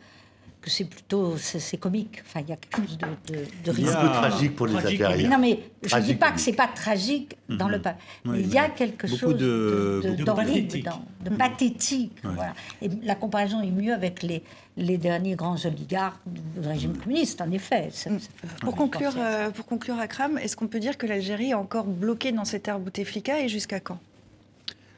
[0.66, 2.24] que c'est plutôt c'est comique.
[2.26, 4.00] Enfin, il y a quelque chose de, de, de Un ridicule.
[4.02, 5.30] peu tragique pour les Algériens.
[5.30, 7.80] Non, mais je ne dis pas que c'est pas tragique dans le.
[7.86, 7.94] Mais
[8.32, 10.86] Oui, il y a quelque beaucoup chose de- de, de d'horrible, pathétique.
[10.86, 12.12] dans- de pathétique.
[12.24, 12.54] voilà.
[12.82, 14.42] Et la comparaison est mieux avec les,
[14.76, 17.90] les derniers grands oligarques du régime communiste, en effet.
[17.92, 21.54] Ça- ça Pour conclure, euh, pour conclure, Akram, est-ce qu'on peut dire que l'Algérie est
[21.54, 24.00] encore bloquée dans cette ère Bouteflika et jusqu'à quand?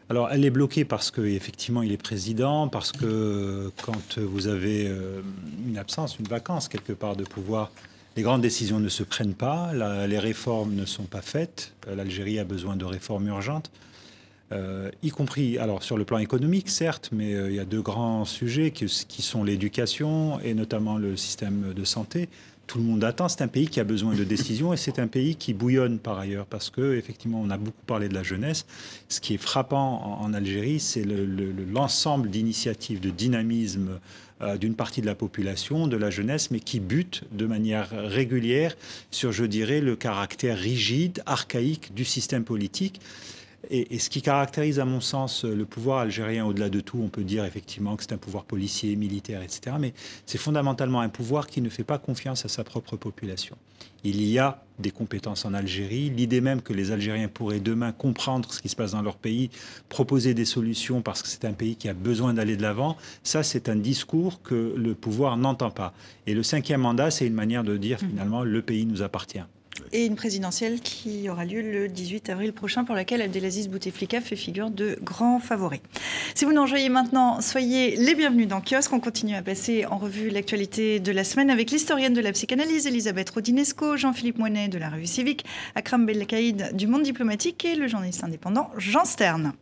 [0.10, 5.22] Alors, elle est bloquée parce qu'effectivement, il est président, parce que quand vous avez euh,
[5.68, 7.72] une absence, une vacance quelque part de pouvoir,
[8.16, 9.72] les grandes décisions ne se prennent pas,
[10.08, 11.74] les réformes ne sont pas faites.
[11.88, 13.70] Euh, L'Algérie a besoin de réformes urgentes,
[14.54, 18.72] euh, y compris sur le plan économique, certes, mais il y a deux grands sujets
[18.72, 22.30] qui sont l'éducation et notamment le système de santé.
[22.68, 23.30] Tout le monde attend.
[23.30, 26.20] C'est un pays qui a besoin de décisions et c'est un pays qui bouillonne par
[26.20, 28.66] ailleurs parce que effectivement, on a beaucoup parlé de la jeunesse.
[29.08, 34.00] Ce qui est frappant en, Algérie, c'est le- le- le- l'ensemble d'initiatives, de dynamisme
[34.42, 38.76] euh, d'une partie de la population, de la jeunesse, mais qui butent de manière régulière
[39.10, 43.00] sur, je dirais, le caractère rigide, archaïque du système politique.
[43.70, 47.10] Et, et ce qui caractérise, à mon sens, le pouvoir algérien, au-delà de tout, on
[47.10, 49.76] peut dire effectivement que c'est un pouvoir policier, militaire, etc.
[49.80, 49.94] Mais
[50.26, 53.58] c'est fondamentalement un pouvoir qui ne fait pas confiance à sa propre population.
[54.04, 56.10] Il y a des compétences en Algérie.
[56.10, 59.50] L'idée même que les Algériens pourraient demain comprendre ce qui se passe dans leur pays,
[59.90, 63.44] proposer des solutions parce que c'est un pays qui a besoin d'aller de l'avant, ça
[63.44, 65.94] c'est un discours que le pouvoir n'entend pas.
[66.28, 69.44] Et le cinquième mandat, c'est une manière de dire finalement le pays nous appartient.
[69.92, 74.36] Et une présidentielle qui aura lieu le 18 avril prochain, pour laquelle Abdelaziz Bouteflika fait
[74.36, 75.82] figure de grand favori.
[76.36, 78.94] Si vous nous rejoignez maintenant, soyez les bienvenus dans Kiosque.
[78.94, 82.88] On continue à passer en revue l'actualité de la semaine avec l'historienne de la psychanalyse,
[82.88, 87.88] Elisabeth Rodinesco, Jean-Philippe Moinet de la revue Civique, Akram Belkaïd du Monde diplomatique et le
[87.88, 89.54] journaliste indépendant Jean Stern.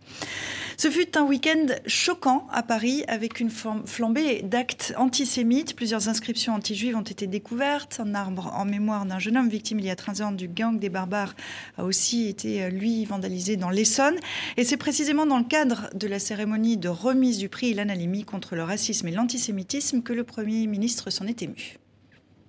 [0.77, 5.75] Ce fut un week-end choquant à Paris avec une flambée d'actes antisémites.
[5.75, 8.01] Plusieurs inscriptions anti-juives ont été découvertes.
[8.03, 10.77] Un arbre en mémoire d'un jeune homme victime il y a 13 ans du gang
[10.77, 11.35] des barbares
[11.77, 14.15] a aussi été, lui, vandalisé dans l'Essonne.
[14.57, 18.25] Et c'est précisément dans le cadre de la cérémonie de remise du prix Ilan Halimi
[18.25, 21.77] contre le racisme et l'antisémitisme que le Premier ministre s'en est ému.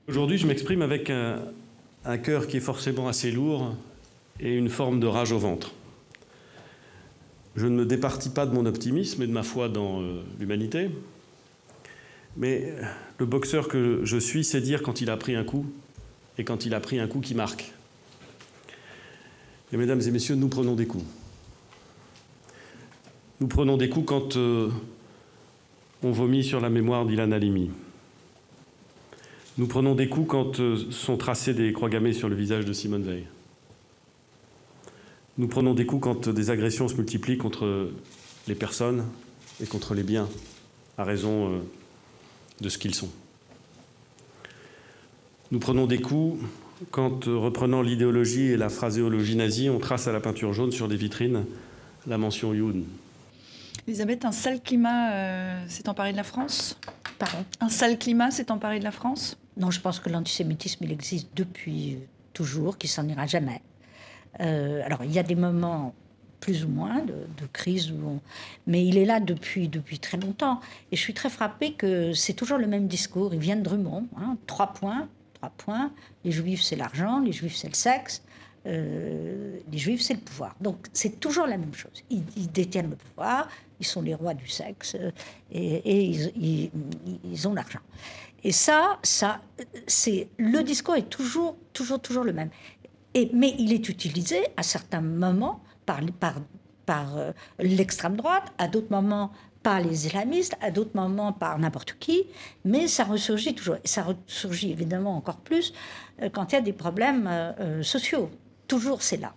[0.09, 1.43] Aujourd'hui, je m'exprime avec un,
[2.05, 3.75] un cœur qui est forcément assez lourd
[4.41, 5.76] et une forme de rage au ventre.
[7.57, 10.91] Je ne me départis pas de mon optimisme et de ma foi dans euh, l'humanité,
[12.37, 12.83] mais euh,
[13.19, 15.65] le boxeur que je suis sait dire quand il a pris un coup
[16.37, 17.73] et quand il a pris un coup qui marque.
[19.73, 21.05] Et mesdames et messieurs, nous prenons des coups.
[23.41, 24.69] Nous prenons des coups quand euh,
[26.03, 27.71] on vomit sur la mémoire d'Ilan Halimi.
[29.57, 33.03] Nous prenons des coups quand sont tracées des croix gammées sur le visage de Simone
[33.03, 33.25] Veil.
[35.39, 37.91] Nous prenons des coups quand des agressions se multiplient contre
[38.49, 39.05] les personnes
[39.63, 40.29] et contre les biens,
[40.99, 41.59] à raison euh,
[42.61, 43.09] de ce qu'ils sont.
[45.51, 46.43] Nous prenons des coups
[46.91, 50.89] quand, euh, reprenant l'idéologie et la phraséologie nazie, on trace à la peinture jaune sur
[50.89, 51.45] des vitrines
[52.07, 52.85] la mention Youn.
[53.87, 56.79] Elisabeth, un sale climat euh, s'est emparé de la France?
[57.19, 57.45] Pardon?
[57.61, 59.37] Un sale climat s'est emparé de la France?
[59.57, 61.99] Non, je pense que l'antisémitisme, il existe depuis
[62.33, 63.63] toujours, qu'il s'en ira jamais.
[64.41, 65.95] Euh, alors, il y a des moments
[66.41, 67.93] plus ou moins de, crise,
[68.67, 70.61] mais il est là depuis, depuis très longtemps.
[70.93, 73.35] Et je suis très frappée que c'est toujours le même discours.
[73.35, 75.91] Il vient de Drummond, hein, trois points, trois points.
[76.25, 78.23] Les juifs, c'est l'argent, les juifs, c'est le sexe.
[78.67, 80.57] Euh, les juifs, c'est le pouvoir.
[80.61, 82.03] Donc c'est toujours la même chose.
[82.11, 85.11] Ils, détiennent le pouvoir, ils sont les rois du sexe euh,
[85.53, 86.71] et, ils,
[87.25, 87.81] ils, ont l'argent.
[88.43, 89.41] Et ça, ça,
[89.87, 92.51] c'est le discours est toujours, toujours, toujours le même
[93.33, 96.01] mais il est utilisé à certains moments par,
[96.85, 99.31] par, euh, l'extrême droite, à d'autres moments
[99.63, 102.25] par les islamistes, à d'autres moments par n'importe qui,
[102.65, 103.77] mais ça ressurgit toujours.
[103.85, 105.73] Et ça ressurgit évidemment encore plus
[106.23, 108.31] euh, quand il y a des problèmes euh, sociaux.
[108.69, 109.35] Toujours c'est là.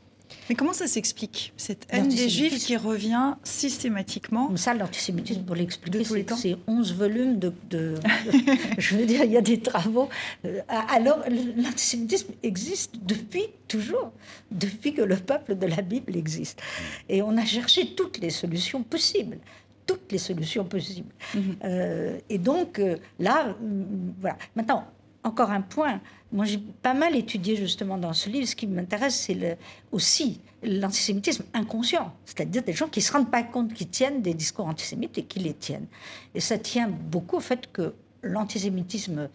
[0.49, 6.03] Mais comment ça s'explique, cette haine des Juifs qui revient systématiquement Ça, l'antisémitisme, pour l'expliquer,
[6.35, 7.53] c'est 11 volumes de,
[8.77, 10.09] je veux dire, il y a des travaux.
[10.45, 11.19] Euh, alors,
[11.55, 14.11] l'antisémitisme existe depuis toujours,
[14.51, 16.61] depuis que le peuple de la Bible existe.
[17.07, 19.37] Et on a cherché toutes les solutions possibles
[19.85, 21.11] toutes les solutions possibles.
[21.33, 21.39] Mm-hmm.
[21.63, 23.55] Euh, et donc, euh, là,
[24.21, 24.37] voilà.
[24.55, 24.85] Maintenant,
[25.23, 25.99] encore un point.
[26.31, 28.47] Moi, j'ai pas mal étudié justement dans ce livre.
[28.47, 29.57] Ce qui m'intéresse, c'est
[29.91, 34.67] aussi l'antisémitisme inconscient, c'est-à-dire des gens qui se rendent pas compte qu'ils tiennent des discours
[34.67, 35.87] antisémites et qui les tiennent.
[36.35, 39.29] Et ça tient beaucoup au fait que l'antisémitisme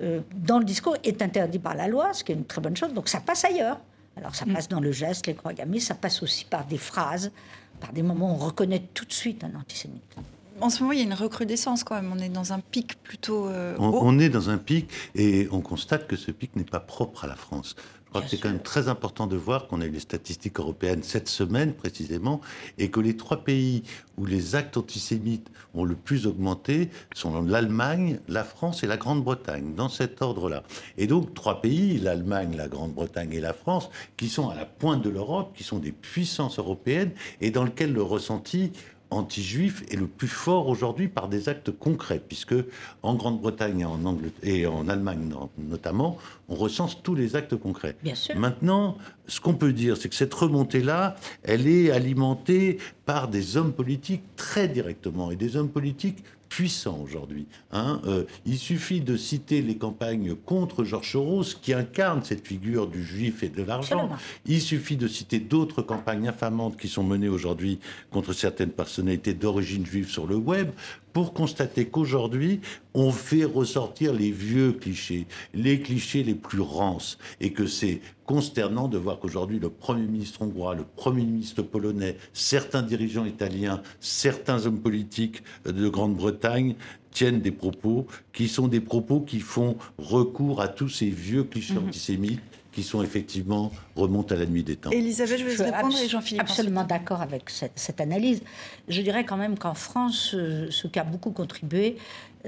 [0.00, 2.76] euh, dans le discours est interdit par la loi, ce qui est une très bonne
[2.76, 2.94] chose.
[2.94, 3.80] Donc ça passe ailleurs.
[4.16, 4.52] Alors ça mm.
[4.52, 7.32] passe dans le geste, les croix gammées, ça passe aussi par des phrases,
[7.80, 10.16] par des moments où on reconnaît tout de suite un antisémite
[10.60, 12.12] en ce moment, il y a une recrudescence quand même.
[12.12, 14.00] On est dans un pic plutôt euh, haut.
[14.02, 17.26] On, est dans un pic et on constate que ce pic n'est pas propre à
[17.26, 17.76] la France.
[18.08, 20.58] Je crois que c'est quand même très important de voir qu'on a eu les statistiques
[20.58, 22.40] européennes cette semaine précisément
[22.78, 23.82] et que les trois pays
[24.16, 29.74] où les actes antisémites ont le plus augmenté sont l'Allemagne, la France et la Grande-Bretagne,
[29.74, 30.62] dans cet ordre-là.
[30.96, 35.02] Et donc trois pays, l'Allemagne, la Grande-Bretagne et la France, qui sont à la pointe
[35.02, 38.72] de l'Europe, qui sont des puissances européennes et dans lesquelles le ressenti
[39.10, 42.54] anti-juif est le plus fort aujourd'hui par des actes concrets, puisque
[43.02, 46.18] en Grande-Bretagne et en, et en Allemagne notamment,
[46.48, 47.96] on recense tous les actes concrets.
[48.02, 48.36] Bien sûr.
[48.36, 53.72] Maintenant, ce qu'on peut dire, c'est que cette remontée-là, elle est alimentée par des hommes
[53.72, 56.24] politiques très directement, et des hommes politiques
[56.58, 57.46] puissant aujourd'hui.
[57.70, 58.00] Hein.
[58.04, 63.04] Euh, il suffit de citer les campagnes contre Georges Soros, qui incarne cette figure du
[63.04, 64.08] juif et de l'argent.
[64.44, 67.78] Il suffit de citer d'autres campagnes infamantes qui sont menées aujourd'hui
[68.10, 70.70] contre certaines personnalités d'origine juive sur le web
[71.12, 72.60] pour constater qu'aujourd'hui,
[72.94, 78.88] on fait ressortir les vieux clichés, les clichés les plus rances, et que c'est consternant
[78.88, 84.66] de voir qu'aujourd'hui, le Premier ministre hongrois, le Premier ministre polonais, certains dirigeants italiens, certains
[84.66, 86.74] hommes politiques de Grande-Bretagne
[87.10, 91.74] tiennent des propos qui sont des propos qui font recours à tous ces vieux clichés
[91.74, 91.88] mhm.
[91.88, 92.40] antisémites
[92.72, 94.90] qui sont effectivement remontent à la nuit des temps.
[94.90, 96.42] Elisabeth, je vais vous répondre et Jean-Philippe.
[96.42, 98.42] Absolument d'accord avec cette, cette, analyse.
[98.88, 100.30] Je dirais quand même qu'en France,
[100.70, 101.96] ce qui a beaucoup contribué,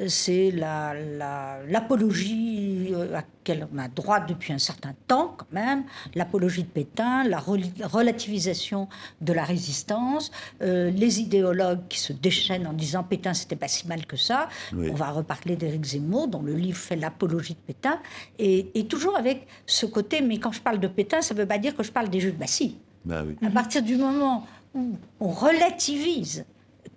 [0.06, 0.50] c'est
[1.68, 6.62] l'apologie la, euh, à laquelle on a droit depuis un certain temps quand même, l'apologie
[6.62, 8.88] de Pétain, la relativisation
[9.20, 10.30] de la résistance,
[10.62, 14.48] euh, les idéologues qui se déchaînent en disant Pétain c'était pas si mal que ça.
[14.72, 17.98] On va reparler d'Éric Zemmour dont le livre fait l'apologie de Pétain
[18.38, 20.20] et, toujours avec ce côté.
[20.20, 22.18] Mais quand je parle de Pétain, ça ne veut pas dire que je parle des
[22.18, 22.36] Juifs.
[22.36, 23.36] Bah si, Bah oui.
[23.46, 26.44] À partir du moment où on relativise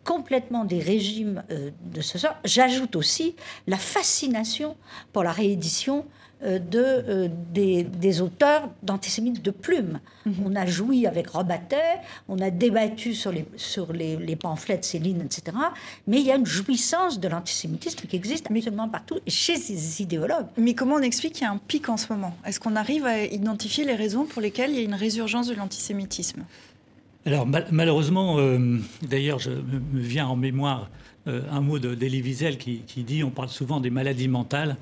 [0.04, 3.36] complètement des régimes euh, de ce genre, j'ajoute aussi
[3.68, 4.76] la fascination
[5.12, 6.06] pour la réédition
[6.44, 10.02] euh, de, euh, des, des auteurs d'antisémites de plume.
[10.46, 14.84] On a joui avec Robatet, on a débattu sur les, sur les, les pamphlets de
[14.84, 15.56] Céline, etc.
[16.08, 20.48] Mais il y a une jouissance de l'antisémitisme qui existe absolument partout, chez ces idéologues.
[20.58, 22.36] Mais comment on explique qu'il y a un pic en ce moment?
[22.46, 25.56] Est-ce qu'on arrive à identifier les raisons pour lesquelles il y a une résurgence de
[25.56, 26.44] l'antisémitisme?
[27.26, 30.90] Alors mal- malheureusement, euh, d'ailleurs, je me vient en mémoire
[31.28, 34.76] euh, un mot de- d'Elie Wiesel qui, qui dit on parle souvent des maladies mentales,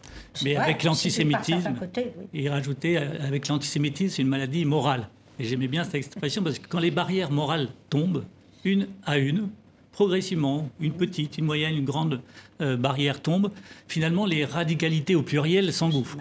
[0.44, 2.04] mais Ouais, avec l'antisémitisme, oui.
[2.34, 5.08] et rajouter euh, avec l'antisémitisme, c'est une maladie morale.
[5.40, 8.24] Et j'aimais bien cette expression parce que quand les barrières morales tombent,
[8.66, 9.50] une à une,
[9.92, 12.22] progressivement, une petite, une moyenne, une grande
[12.62, 13.52] euh, barrière tombe,
[13.88, 16.18] finalement les radicalités au pluriel s'engouffrent.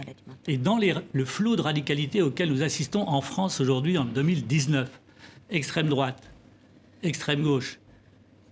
[0.49, 5.00] Et dans les- le flot de radicalité auquel nous assistons en France aujourd'hui, en 2019,
[5.51, 6.31] extrême droite,
[7.03, 7.79] extrême gauche,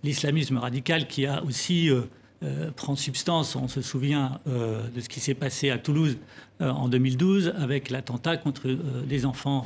[0.03, 2.01] l'islamisme radical qui a aussi euh,
[2.43, 3.55] euh, prend substance.
[3.55, 6.17] On se souvient euh, de ce qui s'est passé à Toulouse
[6.61, 8.67] en 2012 avec l'attentat contre
[9.07, 9.65] des enfants,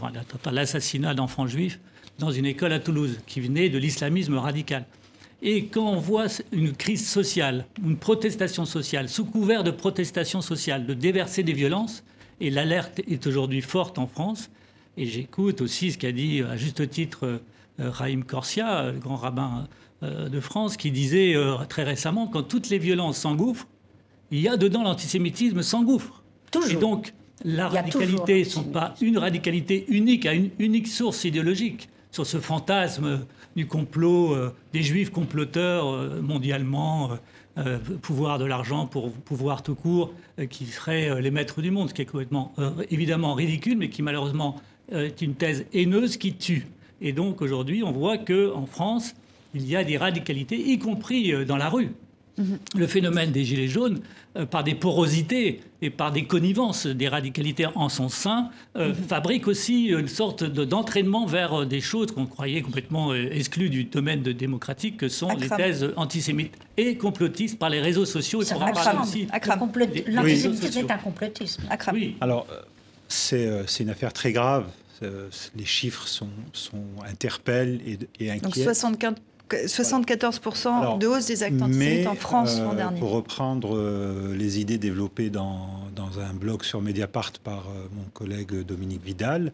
[0.51, 1.79] l'assassinat d'enfants juifs
[2.19, 4.85] dans une école à Toulouse qui venait de l'islamisme radical.
[5.41, 10.85] Et quand on voit une crise sociale, une protestation sociale, sous couvert de protestation sociale,
[10.85, 12.03] de déverser des violences,
[12.39, 14.51] et l'alerte est aujourd'hui forte en France,
[14.97, 17.41] et j'écoute aussi ce qu'a dit à juste titre
[17.79, 19.67] euh, Raïm Corsia, le grand rabbin
[20.03, 23.67] euh, de France, qui disait euh, très récemment, quand toutes les violences s'engouffrent,
[24.31, 26.23] il y a dedans l'antisémitisme s'engouffre.
[26.51, 26.71] Toujours.
[26.71, 31.89] Et donc, la radicalité ne sont pas une radicalité unique à une unique source idéologique
[32.11, 33.25] sur ce fantasme
[33.55, 37.11] du complot euh, des juifs comploteurs euh, mondialement,
[37.57, 40.13] euh, pouvoir de l'argent pour pouvoir tout court,
[40.49, 42.53] qui seraient les maîtres du monde, ce qui est complètement
[42.89, 44.59] évidemment ridicule, mais qui malheureusement
[44.93, 46.67] est une thèse haineuse qui tue.
[47.01, 49.13] Et donc aujourd'hui, on voit que en France,
[49.53, 51.89] il y a des radicalités, y compris euh, dans la rue.
[52.75, 53.99] Le phénomène des Gilets jaunes,
[54.37, 59.47] euh, par des porosités et par des connivences des radicalités en son sein, euh, fabrique
[59.47, 64.23] aussi une sorte de- d'entraînement vers des choses qu'on croyait complètement euh, exclues du domaine
[64.23, 68.41] de démocratique, que sont les thèses antisémites et complotistes par les réseaux sociaux.
[68.41, 68.49] Des
[70.07, 71.63] L'antisémitisme est un complotisme.
[71.69, 71.95] Akram.
[71.95, 72.47] Oui, Alors,
[73.07, 74.65] c'est une affaire très grave.
[75.01, 78.65] Euh, Les chiffres sont, sont interpellent et, et Donc inquiètent.
[78.65, 79.15] 75
[79.49, 82.99] 74% Alors, de hausse des actes antisémites en France l'an euh, dernier.
[82.99, 88.05] Pour reprendre euh, les idées développées dans, dans un blog sur Mediapart par euh, mon
[88.13, 89.51] collègue Dominique Vidal,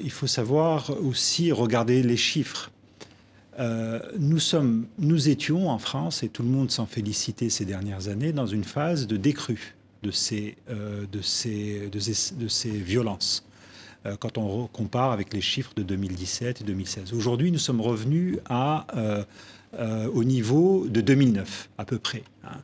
[0.00, 2.70] il faut savoir aussi regarder les chiffres.
[4.18, 8.32] Nous, sommes, nous étions en France, et tout le monde s'en félicitait ces dernières années,
[8.32, 13.46] dans une phase de décrue de ces, de ces, de ces, de ces violences
[14.20, 17.12] quand on re- compare avec les chiffres de 2017 et 2016.
[17.12, 19.24] Aujourd'hui, nous sommes revenus euh,
[19.78, 22.22] euh, au niveau de 2009, à peu près.
[22.44, 22.56] hein.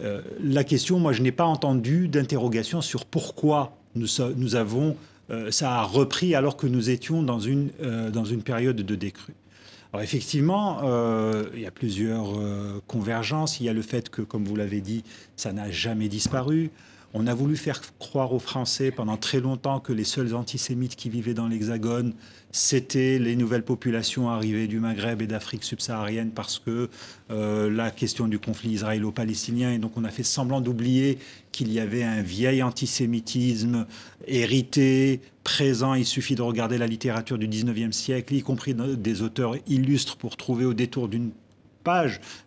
[0.00, 4.96] Euh, la question, moi, je n'ai pas entendu d'interrogation sur pourquoi nous, avons,
[5.30, 8.94] euh, ça a repris alors que nous étions dans une, euh, dans une période de
[8.94, 9.34] décrue.
[9.92, 13.60] Alors effectivement, euh, il y a plusieurs euh, convergences.
[13.60, 15.02] Il y a le fait que, comme vous l'avez dit,
[15.36, 16.70] ça n'a jamais disparu.
[17.14, 21.08] On a voulu faire croire aux Français pendant très longtemps que les seuls antisémites qui
[21.08, 22.12] vivaient dans l'Hexagone,
[22.52, 26.88] c'était les nouvelles populations arrivées du Maghreb et d'Afrique subsaharienne parce que
[27.30, 31.18] euh, la question du conflit israélo-palestinien, et donc on a fait semblant d'oublier
[31.52, 33.86] qu'il y avait un vieil antisémitisme
[34.26, 35.94] hérité, présent.
[35.94, 40.36] Il suffit de regarder la littérature du 19e siècle, y compris des auteurs illustres, pour
[40.36, 41.30] trouver au détour d'une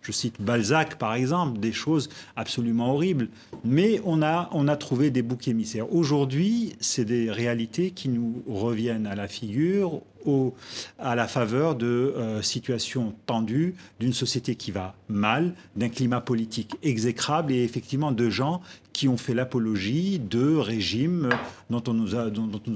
[0.02, 3.30] je cite Balzac par exemple, des choses absolument horribles.
[3.64, 5.92] Mais on a, a trouvé des boucs émissaires.
[5.94, 10.54] Aujourd'hui, c'est des réalités qui nous reviennent à la figure au-
[11.00, 16.76] à la faveur de euh, situations tendues, d'une société qui va mal, d'un climat politique
[16.84, 18.60] exécrable et effectivement de gens
[19.00, 21.30] qui ont fait l'apologie de régimes
[21.70, 22.16] dont on nous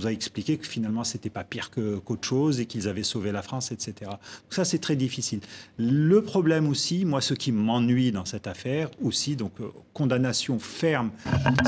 [0.08, 3.42] a, expliqué que finalement c'était pas pire que- qu'autre chose et qu'ils avaient sauvé la
[3.42, 3.94] France, etc.
[4.10, 5.42] Donc ça c'est très difficile.
[5.78, 11.12] Le problème aussi, moi ce qui m'ennuie dans cette affaire aussi, donc euh, condamnation ferme,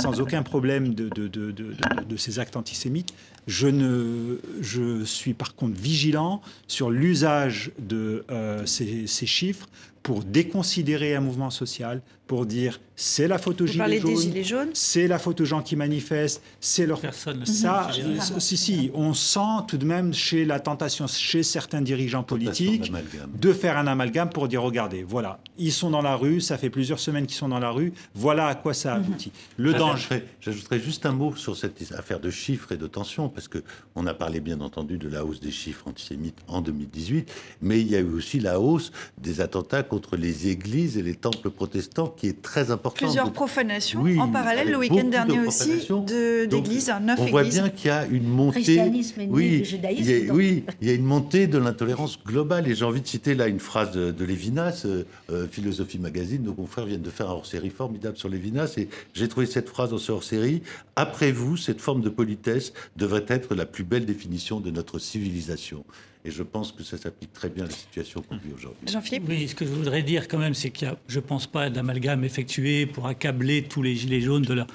[0.01, 3.13] sans aucun problème de, ces actes antisémites,
[3.47, 9.67] je, ne, suis par contre vigilant sur l'usage de euh, ces, ces chiffres
[10.05, 14.21] pour déconsidérer un mouvement social, pour dire c'est la photo Vous gilet parlez des jaune,
[14.21, 18.55] gilets jaunes c'est la photo gens qui manifestent, c'est leur Personne ne ça, euh, si
[18.55, 22.91] si, on sent tout de même chez la tentation chez certains dirigeants politiques
[23.39, 26.69] de faire un amalgame pour dire regardez, voilà, ils sont dans la rue, ça fait
[26.69, 29.31] plusieurs semaines qu'ils sont dans la rue, voilà à quoi ça aboutit.
[29.57, 30.03] Le danger.
[30.09, 33.63] J'ajouterais- J'ajouterais juste un mot sur cette affaire de chiffres et de tensions, parce que
[33.95, 37.87] on a parlé bien entendu de la hausse des chiffres antisémites en 2018, mais il
[37.87, 42.07] y a eu aussi la hausse des attentats contre les églises et les temples protestants,
[42.07, 42.99] qui est très importante.
[43.07, 47.19] Plusieurs profanations oui, en parallèle le week-end de dernier aussi de- Donc, d'églises, hein, neuf
[47.19, 47.59] On voit églises.
[47.61, 48.81] bien qu'il y a une montée.
[49.29, 52.67] Oui, judaïsme, il y a- oui, il y a une montée de l'intolérance globale.
[52.67, 56.43] Et j'ai envie de citer là une phrase de, de Lévinas, euh, euh, Philosophie Magazine.
[56.43, 58.73] Nos confrères viennent de faire un hors-série formidable sur Lévinas.
[58.77, 60.61] Et j'ai trouvé cette phrase dans ce hors-série.
[60.95, 65.83] Après vous, cette forme de politesse devrait être la plus belle définition de notre civilisation.
[66.25, 68.87] Et je pense que ça s'applique très bien à la situation qu'on vit aujourd'hui.
[68.91, 71.23] Jean-Philippe Oui, ce que je voudrais dire quand même, c'est qu'il y a, je ne
[71.23, 74.67] pense pas, d'amalgame effectué pour accabler tous les gilets jaunes de, leur-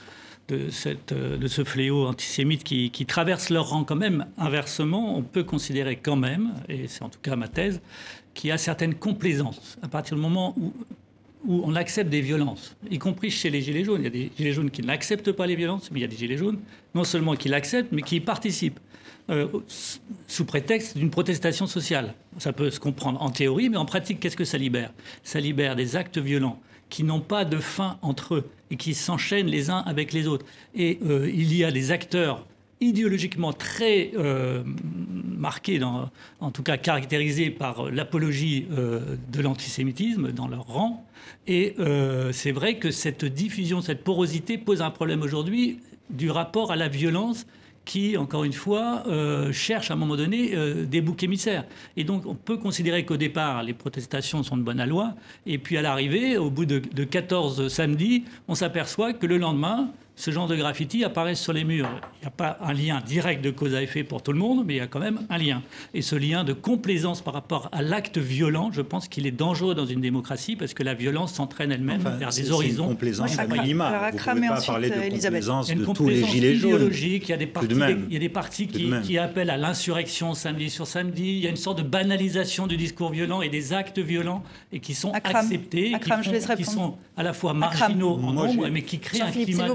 [0.48, 4.26] de, cette, euh, de ce fléau antisémite qui, qui traverse leur rang quand même.
[4.38, 7.80] Inversement, on peut considérer quand même, et c'est en tout cas ma thèse,
[8.32, 10.72] qu'il y a certaines complaisances à partir du moment où
[11.46, 14.02] où on accepte des violences, y compris chez les gilets jaunes.
[14.02, 16.06] Il y a des gilets jaunes qui n'acceptent pas les violences, mais il y a
[16.06, 16.58] des gilets jaunes
[16.94, 18.78] non seulement qui l'acceptent, mais qui y participent,
[19.30, 19.46] euh,
[20.26, 22.14] sous prétexte d'une protestation sociale.
[22.38, 24.92] Ça peut se comprendre en théorie, mais en pratique, qu'est-ce que ça libère?
[25.22, 29.46] Ça libère des actes violents qui n'ont pas de fin entre eux et qui s'enchaînent
[29.46, 30.44] les uns avec les autres.
[30.74, 32.44] Et euh, il y a des acteurs
[32.80, 34.64] idéologiquement très euh,
[35.24, 41.06] marqués, en tout cas caractérisés par l'apologie de l'antisémitisme dans leur rang.
[41.46, 41.76] Et
[42.32, 46.88] c'est vrai que cette diffusion, cette porosité pose un problème aujourd'hui du rapport à la
[46.88, 47.46] violence
[47.84, 51.64] qui, encore une fois, euh, cherche à un moment donné euh, des boucs émissaires.
[51.96, 55.14] Et donc, on peut considérer qu'au départ, les protestations sont de bonne loi,
[55.46, 59.90] et puis à l'arrivée, au bout de, de 14 samedis, on s'aperçoit que le lendemain,
[60.20, 61.88] ce genre de graffiti apparaît sur les murs.
[62.18, 64.64] Il n'y a pas un lien direct de cause à effet pour tout le monde,
[64.66, 65.62] mais il y a quand même un lien.
[65.94, 69.74] Et ce lien de complaisance par rapport à l'acte violent, je pense qu'il est dangereux
[69.74, 72.84] dans une démocratie parce que la violence s'entraîne elle-même Enfin, vers des horizons.
[72.84, 73.60] une complaisance Ouais, à Akram.
[73.62, 73.86] minima.
[73.86, 75.44] Alors, Vous Akram pouvez pas ensuite, parler de euh, Elisabeth.
[75.46, 76.90] complaisance de tous les gilets jaunes.
[76.92, 78.04] il y a des Tout partis, de même.
[78.08, 79.02] il y a des partis qui, même.
[79.02, 81.22] qui appellent à l'insurrection samedi sur samedi.
[81.38, 84.80] Il y a une sorte de banalisation du discours violent et des actes violents et
[84.80, 85.36] qui sont Akram.
[85.36, 86.70] acceptés, Akram, qui, je font- qui répondre.
[86.70, 87.60] sont à la fois Akram.
[87.60, 89.68] marginaux en Moi, nombre, mais qui créent un climat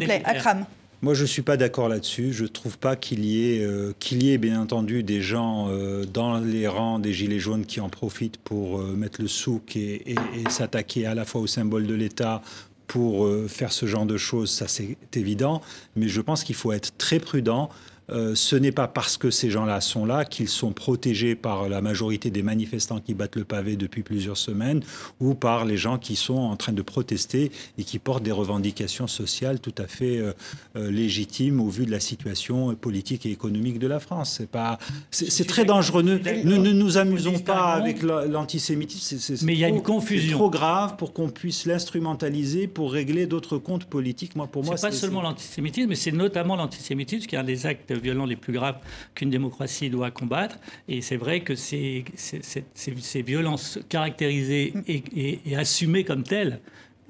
[1.01, 2.33] Moi, je ne suis pas d'accord là-dessus.
[2.33, 5.67] Je ne trouve pas qu'il y, ait, euh, qu'il y ait, bien entendu, des gens
[5.69, 9.75] euh, dans les rangs des Gilets jaunes qui en profitent pour euh, mettre le souk
[9.75, 12.41] et, et- et s'attaquer à la fois au symbole de l'État
[12.88, 14.51] pour faire ce genre de choses.
[14.51, 15.61] Ça, c'est évident.
[15.95, 17.69] Mais je pense qu'il faut être très prudent.
[18.12, 21.82] Euh, ce n'est pas parce que ces gens-là sont là qu'ils sont protégés par la
[21.82, 24.82] majorité des manifestants qui battent le pavé depuis plusieurs semaines
[25.20, 29.08] ou par les gens qui sont en train de protester et qui portent des revendications
[29.08, 30.34] sociales tout à fait euh,
[30.76, 34.36] euh, légitimes au vu de la situation politique et économique de la France.
[34.38, 34.78] C'est pas,
[35.10, 36.03] c'est, très dangereux.
[36.03, 39.45] Ne, ne- ne nous amusons pas avec la- l'antisémitisme.
[39.45, 40.38] Mais il y a une confusion.
[40.38, 44.36] Trop grave pour qu'on puisse l'instrumentaliser pour régler d'autres comptes politiques.
[44.36, 47.66] Moi, pour moi, C'est pas seulement l'antisémitisme, mais c'est notamment l'antisémitisme qui est un des
[47.66, 48.77] actes violents les plus graves
[49.13, 50.57] qu'une démocratie doit combattre.
[50.87, 56.03] Et c'est vrai que ces, ces- ces- ces- ces violences caractérisées et, et- et assumées
[56.03, 56.59] comme telles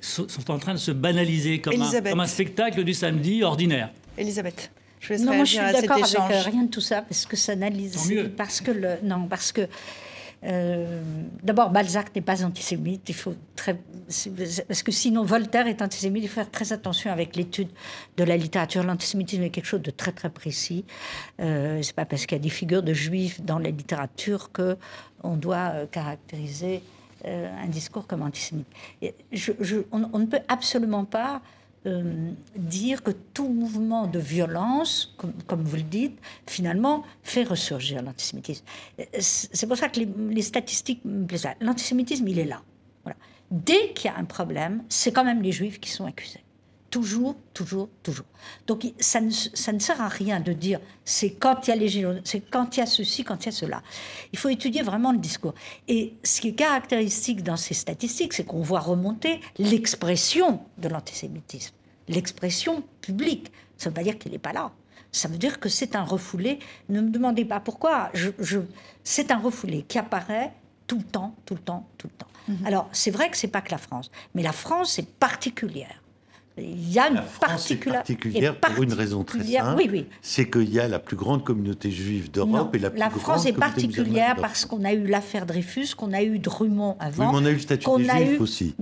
[0.02, 2.12] sont, sont en train de se banaliser comme un, Elisabeth.
[2.12, 3.90] comme un spectacle du samedi ordinaire.
[4.18, 7.36] Elisabeth, je Non, moi je suis d'accord avec euh, rien de tout ça parce que
[7.36, 7.94] ça analyse.
[7.94, 8.30] Tant mieux.
[8.30, 9.68] Parce que le non, parce que
[10.44, 11.02] euh,
[11.44, 13.08] d'abord Balzac n'est pas antisémite.
[13.10, 13.36] Il faut
[14.68, 16.24] parce que sinon Voltaire est antisémite.
[16.24, 17.70] Il faut faire très attention avec l'étude
[18.18, 18.84] de la littérature.
[18.84, 20.86] L'antisémitisme est quelque chose de très très précis.
[21.40, 24.78] Euh, c'est pas parce qu'il y a des figures de juifs dans la littérature que
[25.24, 26.84] on doit euh, caractériser
[27.26, 28.68] euh, un discours comme antisémite.
[29.92, 31.42] On ne peut absolument pas
[31.86, 35.16] euh, dire que tout mouvement de violence,
[35.48, 36.18] comme, vous le dites,
[36.48, 38.64] finalement fait ressurgir l'antisémitisme.
[39.20, 41.48] C'est pour ça que les, les statistiques me plaisent.
[41.62, 42.62] L'antisémitisme, il est là.
[43.04, 43.18] Voilà.
[43.52, 46.45] Dès qu'il y a un problème, c'est quand même les juifs qui sont accusés.
[46.96, 48.26] Toujours, toujours, toujours.
[48.68, 51.76] Donc ça ne, ça ne sert à rien de dire c'est quand il y a
[51.76, 53.84] les gilets jaunes, c'est quand il y a ceci, quand il y a cela.
[54.32, 55.54] Il faut étudier vraiment le discours.
[55.90, 61.74] Et ce qui est caractéristique dans ces statistiques, c'est qu'on voit remonter l'expression de l'antisémitisme,
[62.08, 63.52] l'expression publique.
[63.78, 64.72] Ça ne veut pas dire qu'il n'est pas là.
[65.12, 66.60] Ça veut dire que c'est un refoulé.
[66.88, 68.10] Ne me demandez pas pourquoi.
[68.14, 68.60] Je, je-
[69.04, 70.54] c'est un refoulé qui apparaît
[70.88, 72.28] tout le temps, tout le temps, tout le temps.
[72.66, 76.02] Alors, c'est vrai que c'est pas que la France, mais la France est particulière
[76.58, 79.76] Il y a une La France est particula- particulière est pour une raison très simple.
[79.78, 80.06] Oui, oui.
[80.22, 83.20] C'est qu'il y a la plus grande communauté juive d'Europe et la plus la grande
[83.22, 87.32] France est particulière parce qu'on a eu l'affaire Dreyfus, qu'on a eu Drummond Oui, avant.
[87.34, 88.74] mais on a eu le statut des a juifs eu- aussi.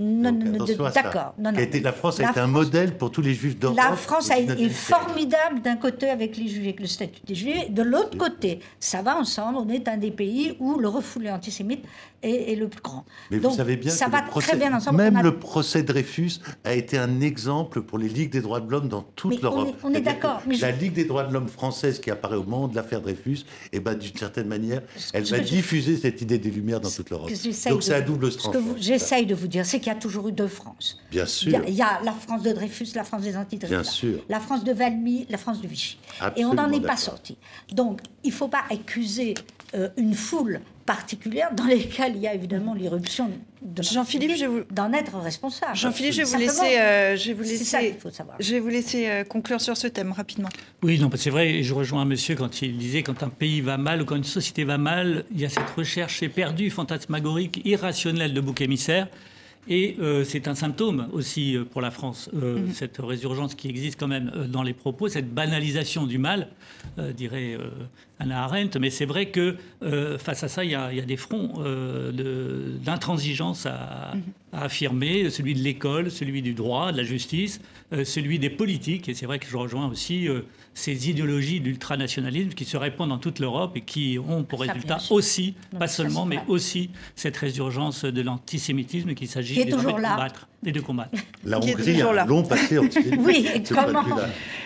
[0.94, 1.34] D'accord.
[1.82, 3.76] La France a été un modèle pour tous les juifs d'Europe.
[3.76, 4.74] La France au a 19e été siècle.
[4.74, 7.70] formidable d'un côté avec les juifs, avec le statut des juifs.
[7.70, 9.58] De l'autre côté, ça va ensemble.
[9.58, 11.84] On est un des pays où le refoulé antisémite
[12.22, 13.04] est, est le plus grand.
[13.30, 14.96] Mais Donc, vous savez bien ça que va très bien ensemble.
[14.98, 18.88] même le procès Dreyfus a été un exemple pour les ligues des droits de l'homme
[18.88, 19.68] dans toute on l'Europe.
[19.68, 22.44] est- on est d'accord, je- La Ligue des droits de l'homme française qui apparaît au
[22.44, 26.50] moment de l'affaire Dreyfus, et ben d'une certaine manière, elle va diffuser cette idée des
[26.50, 27.30] Lumières dans toute l'Europe.
[27.68, 30.28] Donc c'est à double Ce que j'essaye de vous dire, c'est qu'il y a toujours
[30.28, 30.98] eu deux France.
[31.10, 31.60] Bien sûr.
[31.66, 34.18] il y a la France de Dreyfus, la France des anti Bien sûr.
[34.28, 35.98] La France de Valmy, la France de Vichy.
[36.36, 37.36] Et on Absolument n'en est pas sorti.
[37.72, 39.34] Donc, il ne faut pas accuser
[39.74, 43.30] euh, une foule particulière dans lesquelles il y a évidemment l'irruption
[43.62, 45.74] de Jean-Philippe, je vous- d'en être responsable.
[45.76, 48.36] Jean-Philippe, je vais vous laisser, euh, je vais vous ça laisser, qu'il faut savoir.
[48.38, 50.48] je vais vous laisser euh, conclure sur ce thème rapidement.
[50.82, 53.60] Oui, non, c'est vrai, et je rejoins un monsieur quand il disait quand un pays
[53.62, 57.62] va mal ou quand une société va mal, il y a cette recherche éperdue, fantasmagorique,
[57.64, 59.08] irrationnelle de bouc émissaire.
[59.66, 62.74] Et euh, c'est un symptôme aussi euh, pour la France, euh, Mhm.
[62.74, 66.48] cette résurgence qui existe quand même dans les propos, cette banalisation du mal,
[66.98, 67.70] euh, dirait euh,
[68.20, 68.78] Anna Arendt.
[68.78, 71.16] Mais c'est vrai que euh, face à ça, il y a, il y a des
[71.16, 74.22] fronts euh, de- d'intransigeance à, Mhm.
[74.52, 77.60] à affirmer, celui de l'école, celui du droit, de la justice,
[77.92, 79.08] euh, celui des politiques.
[79.08, 80.42] Et c'est vrai que je rejoins aussi euh,
[80.74, 84.98] ces idéologies d'ultranationalisme qui se répandent dans toute l'Europe et qui ont pour Ça, résultat
[85.10, 90.72] aussi, Non, pas seulement, mais aussi cette résurgence de l'antisémitisme qu'il s'agit de combattre et
[90.72, 91.10] de combattre.
[91.44, 93.20] La Hongrie a un long passé antisémite.
[93.24, 94.02] Oui, comment.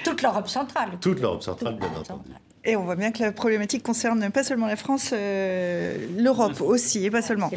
[0.04, 0.90] Toute l'Europe centrale.
[1.00, 2.30] Toute l'Europe centrale, bien entendu.
[2.68, 7.02] Et on voit bien que la problématique concerne pas seulement la France, euh, l'Europe aussi,
[7.02, 7.50] et pas seulement.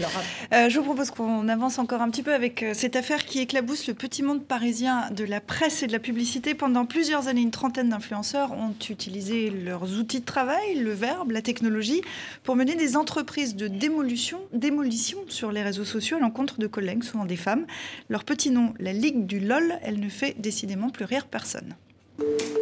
[0.53, 3.39] Euh, je vous propose qu'on avance encore un petit peu avec euh, cette affaire qui
[3.39, 6.53] éclabousse le petit monde parisien de la presse et de la publicité.
[6.53, 11.41] Pendant plusieurs années, une trentaine d'influenceurs ont utilisé leurs outils de travail, le verbe, la
[11.41, 12.01] technologie,
[12.43, 17.03] pour mener des entreprises de démolition, démolition sur les réseaux sociaux à l'encontre de collègues,
[17.03, 17.65] souvent des femmes.
[18.07, 21.75] Leur petit nom, la Ligue du LOL, elle ne fait décidément plus rire personne.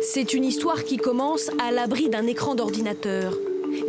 [0.01, 3.37] C'est une histoire qui commence à l'abri d'un écran d'ordinateur.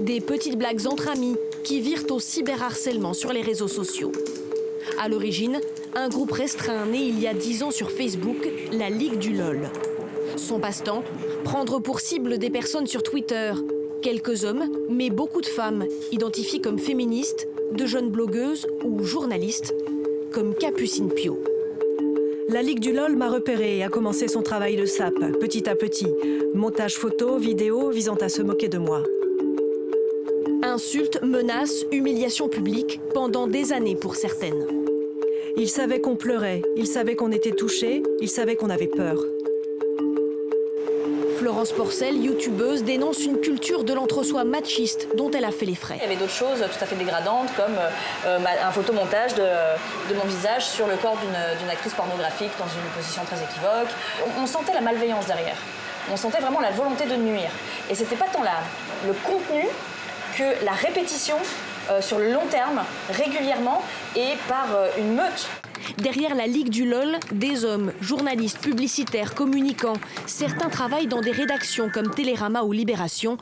[0.00, 4.12] Des petites blagues entre amis qui virent au cyberharcèlement sur les réseaux sociaux.
[4.98, 5.60] À l'origine,
[5.94, 9.70] un groupe restreint né il y a 10 ans sur Facebook, la Ligue du LOL.
[10.36, 11.02] Son passe-temps,
[11.44, 13.52] prendre pour cible des personnes sur Twitter.
[14.02, 19.74] Quelques hommes, mais beaucoup de femmes, identifiées comme féministes, de jeunes blogueuses ou journalistes,
[20.32, 21.38] comme Capucine Pio.
[22.53, 25.76] La Ligue du LOL m'a repéré et a commencé son travail de sape, petit à
[25.76, 26.09] petit.
[26.53, 29.05] Montage photo, vidéo visant à se moquer de moi.
[30.64, 34.66] Insultes, menaces, humiliations publiques pendant des années pour certaines.
[35.57, 39.24] Ils savaient qu'on pleurait, ils savaient qu'on était touchés, ils savaient qu'on avait peur.
[41.68, 45.96] Porcel, youtubeuse, dénonce une culture de l'entre-soi machiste dont elle a fait les frais.
[45.98, 47.76] Il y avait d'autres choses tout à fait dégradantes, comme
[48.24, 49.44] euh, ma- un photomontage de,
[50.14, 51.18] mon visage sur le corps
[51.61, 53.88] d'une actrice pornographique dans une position très équivoque.
[54.40, 55.56] On, sentait la malveillance derrière.
[56.11, 57.50] On sentait vraiment la volonté de nuire.
[57.90, 58.61] Et c'était pas tant la,
[59.06, 59.68] le contenu
[60.38, 61.36] que la répétition
[61.90, 63.82] euh, sur le long terme, régulièrement
[64.16, 65.48] et par euh, une meute.
[65.98, 69.96] Derrière la Ligue du LOL, des hommes, journalistes, publicitaires, communicants,
[70.26, 73.36] certains travaillent dans des rédactions comme Télérama ou Libération.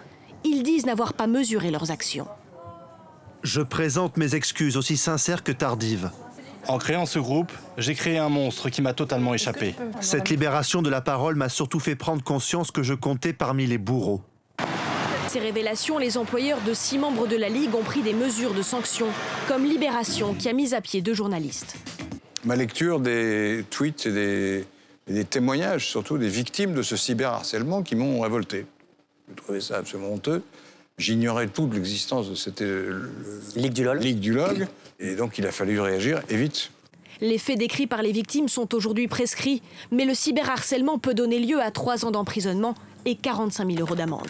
[0.44, 2.26] Ils disent n'avoir pas mesuré leurs actions.
[3.42, 6.10] Je présente mes excuses aussi sincères que tardives.
[6.66, 9.74] En créant ce groupe, j'ai créé un monstre qui m'a totalement échappé.
[10.00, 13.78] Cette libération de la parole m'a surtout fait prendre conscience que je comptais parmi les
[13.78, 14.20] bourreaux.
[15.28, 18.62] Ces révélations, les employeurs de six membres de la Ligue ont pris des mesures de
[18.62, 19.08] sanctions,
[19.46, 21.76] comme Libération qui a mis à pied deux journalistes.
[22.44, 24.64] Ma lecture des tweets et des,
[25.08, 28.66] et des témoignages, surtout des victimes de ce cyberharcèlement qui m'ont révolté.
[29.28, 30.42] Je trouvais ça absolument honteux.
[30.98, 33.10] J'ignorais toute l'existence de cette euh,
[33.54, 33.98] Ligue du LOL.
[33.98, 34.68] Ligue du LOL.
[34.98, 36.70] Et donc il a fallu réagir et vite.
[37.20, 41.60] Les faits décrits par les victimes sont aujourd'hui prescrits, mais le cyberharcèlement peut donner lieu
[41.60, 42.74] à trois ans d'emprisonnement
[43.04, 44.28] et 45 000 euros d'amende.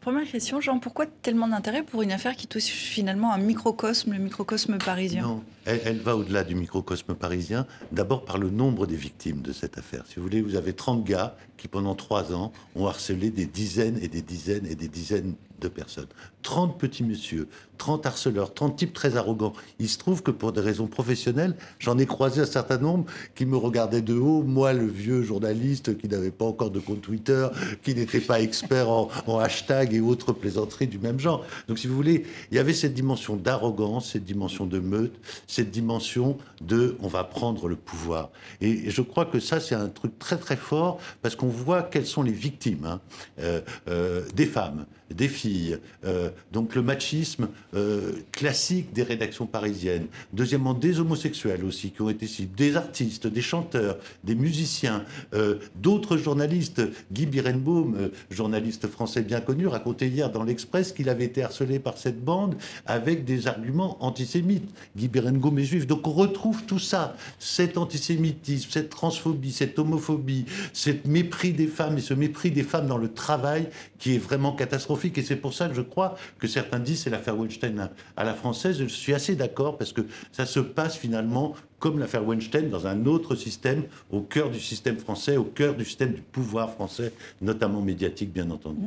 [0.00, 4.18] Première question, Jean, pourquoi tellement d'intérêt pour une affaire qui touche finalement un microcosme, le
[4.18, 5.22] microcosme parisien?
[5.22, 9.78] Non, elle, va au-delà du microcosme parisien, d'abord par le nombre des victimes de cette
[9.78, 10.04] affaire.
[10.06, 13.98] Si vous voulez, vous avez 30 gars qui, pendant trois ans, ont harcelé des dizaines
[14.02, 16.08] et des dizaines et des dizaines de personnes.
[16.42, 17.48] 30 petits messieurs,
[17.78, 19.52] 30 harceleurs, 30 types très arrogants.
[19.78, 23.46] Il se trouve que pour des raisons professionnelles, j'en ai croisé un certain nombre qui
[23.46, 24.42] me regardaient de haut.
[24.42, 27.48] Moi, le vieux journaliste qui n'avait pas encore de compte Twitter,
[27.82, 31.44] qui n'était pas expert en, en hashtag et autres plaisanteries du même genre.
[31.68, 35.14] Donc, si vous voulez, il y avait cette dimension d'arrogance, cette dimension de meute,
[35.46, 38.30] cette dimension de on va prendre le pouvoir.
[38.60, 42.06] Et je crois que ça, c'est un truc très très fort parce qu'on voit quelles
[42.06, 43.00] sont les victimes hein.
[43.38, 45.78] euh, euh, des femmes, des filles.
[46.04, 50.06] Euh, donc le machisme euh, classique des rédactions parisiennes.
[50.32, 55.04] Deuxièmement, des homosexuels aussi qui ont été ciblés, des artistes, des chanteurs, des musiciens,
[55.34, 56.82] euh, d'autres journalistes.
[57.12, 61.98] Guy Birenbaum, journaliste français bien connu, racontait hier dans l'Express qu'il avait été harcelé par
[61.98, 62.56] cette bande
[62.86, 64.68] avec des arguments antisémites.
[64.96, 65.86] Guy Birenbaum est juif.
[65.86, 71.98] Donc on retrouve tout ça, cet antisémitisme, cette transphobie, cette homophobie, ce mépris des femmes
[71.98, 75.01] et ce mépris des femmes dans le travail qui est vraiment catastrophique.
[75.04, 78.34] Et c'est pour ça que je crois que certains disent c'est l'affaire Weinstein à- la
[78.34, 78.78] française.
[78.78, 83.06] Je suis assez d'accord parce que ça se passe finalement comme l'affaire Weinstein dans un
[83.06, 87.80] autre système, au cœur du système français, au cœur du système du pouvoir français, notamment
[87.80, 88.82] médiatique, bien entendu.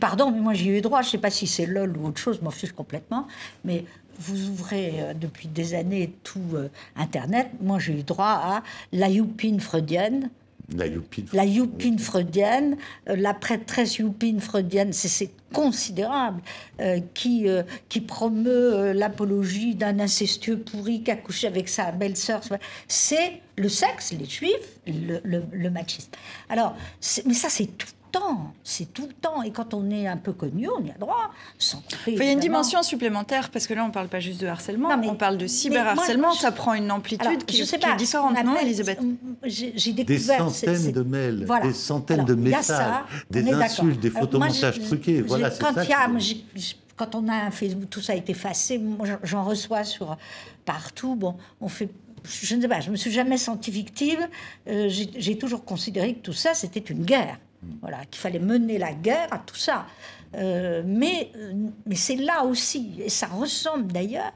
[0.00, 1.02] Pardon, mais moi j'y ai eu droit.
[1.02, 3.26] Je ne sais pas si c'est LOL ou autre chose, je m'en fiche complètement.
[3.64, 3.84] Mais
[4.18, 7.48] vous ouvrez euh, depuis des années tout euh, Internet.
[7.60, 10.30] Moi j'ai eu droit à la youpine freudienne.
[10.74, 11.26] La youpine.
[11.32, 12.76] La youpine freudienne,
[13.08, 16.42] euh, la prêtresse youpine freudienne, c'est- considérable,
[16.80, 21.92] euh, qui, euh, qui promeut euh, l'apologie d'un incestueux pourri qui a couché avec sa
[21.92, 22.40] belle-sœur.
[22.88, 26.10] C'est le sexe, les juifs, le, le, le machisme.
[26.50, 26.76] Alors,
[27.24, 27.86] mais ça c'est tout
[28.18, 29.42] temps, c'est tout le temps.
[29.42, 32.32] Et quand on est un peu connu, on y a droit, sans Il y a
[32.32, 35.38] une dimension supplémentaire parce que là, on ne parle pas juste de harcèlement, on parle
[35.38, 36.32] de cyberharcèlement.
[36.32, 38.66] je- Ça prend une amplitude Alors, qui, je sais qui est pas, différente, non, appelle-
[38.66, 39.00] Elisabeth
[39.44, 41.66] J'ai Des centaines c'est- de mails, Voilà.
[41.66, 45.22] des centaines Alors, de messages, des insultes, des photomontages truqués.
[45.22, 47.50] Voilà, c'est quand ça il y a- qui- moi, j'ai- j'ai- quand on a un
[47.50, 48.78] Facebook, tout ça a été effacé.
[48.78, 50.16] Moi, j'en- j'en reçois sur
[50.64, 51.14] partout.
[51.14, 51.88] Bon, on fait.
[52.24, 52.80] Je ne sais pas.
[52.80, 54.26] Je me suis jamais sentie victime.
[54.68, 57.38] Euh, j'ai j'ai toujours considéré que tout ça c'était une guerre.
[57.80, 59.86] Voilà, qu'il fallait mener la guerre à tout ça.
[60.34, 61.52] Euh, mais euh,
[61.86, 64.32] mais c'est là aussi, et ça ressemble d'ailleurs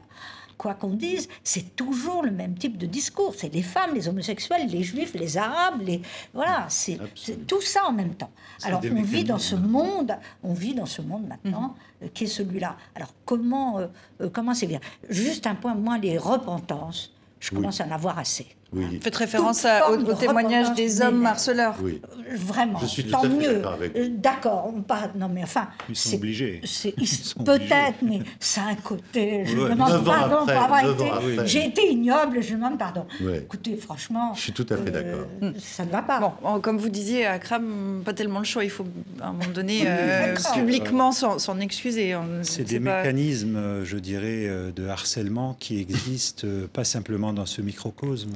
[0.61, 3.35] quoi qu'on dise, c'est toujours le même type de discours.
[3.35, 6.03] C'est les femmes, les homosexuels, les juifs, les arabes, les
[6.35, 6.99] voilà, c'est
[7.47, 8.31] tout ça en même temps.
[8.64, 12.27] Alors on vit dans ce monde, on vit dans ce monde maintenant euh, qui est
[12.27, 12.77] celui-là.
[12.95, 13.87] Alors comment euh,
[14.21, 18.18] euh, comment c'est bien Juste un point, moi les repentances, je commence à en avoir
[18.18, 18.47] assez.
[18.73, 19.01] Oui.
[19.03, 21.75] Faites référence à- au, témoignage des hommes harceleurs.
[21.83, 22.01] Oui.
[22.37, 23.55] Vraiment, Je suis tout tant à fait mieux.
[23.55, 25.11] d'accord Euh, D'accord, on parle.
[25.16, 25.68] Non, mais enfin.
[25.89, 26.61] Ils sont c'est- obligés.
[26.64, 29.45] c'est- Ils sont Peut-être, mais a un côté.
[29.47, 31.05] Je Ouais, demande pardon après, pour avoir été.
[31.47, 33.07] J'ai été ignoble, je demande pardon.
[33.21, 33.39] Ouais.
[33.39, 34.35] Écoutez, franchement.
[34.35, 35.27] Je suis tout à fait d'accord.
[35.59, 36.21] Ça ne va pas.
[36.21, 38.62] Bon, comme vous disiez, Akram, pas tellement le choix.
[38.62, 38.87] Il faut
[39.21, 42.14] à un moment donné euh, publiquement s'en s'en excuser.
[42.14, 46.85] On- C'est des pas- mécanismes, euh, je dirais, euh, de harcèlement qui existent euh, pas
[46.85, 48.35] simplement dans ce microcosme.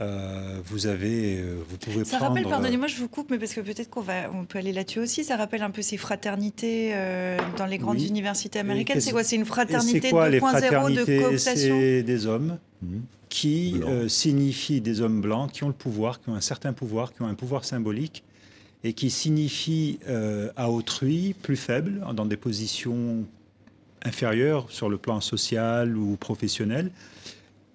[0.00, 2.32] Euh, vous avez, euh, vous pouvez Ça prendre.
[2.32, 4.98] rappelle, pardonnez-moi, je vous coupe, mais parce que peut-être qu'on va, on peut aller là-dessus
[4.98, 5.22] aussi.
[5.22, 8.08] Ça rappelle un peu ces fraternités euh, dans les grandes Oui.
[8.08, 9.00] universités américaines.
[9.00, 9.22] C'est quoi?
[9.22, 11.78] C'est une fraternité c'est quoi, les 2.0 de cooptation?
[11.78, 12.58] C'est des hommes
[13.28, 17.12] qui euh, signifient des hommes blancs qui ont le pouvoir, qui ont un certain pouvoir,
[17.12, 18.22] qui ont un pouvoir symbolique
[18.84, 23.24] et qui signifient euh, à autrui plus faible, dans des positions
[24.04, 26.90] inférieures sur le plan social ou professionnel,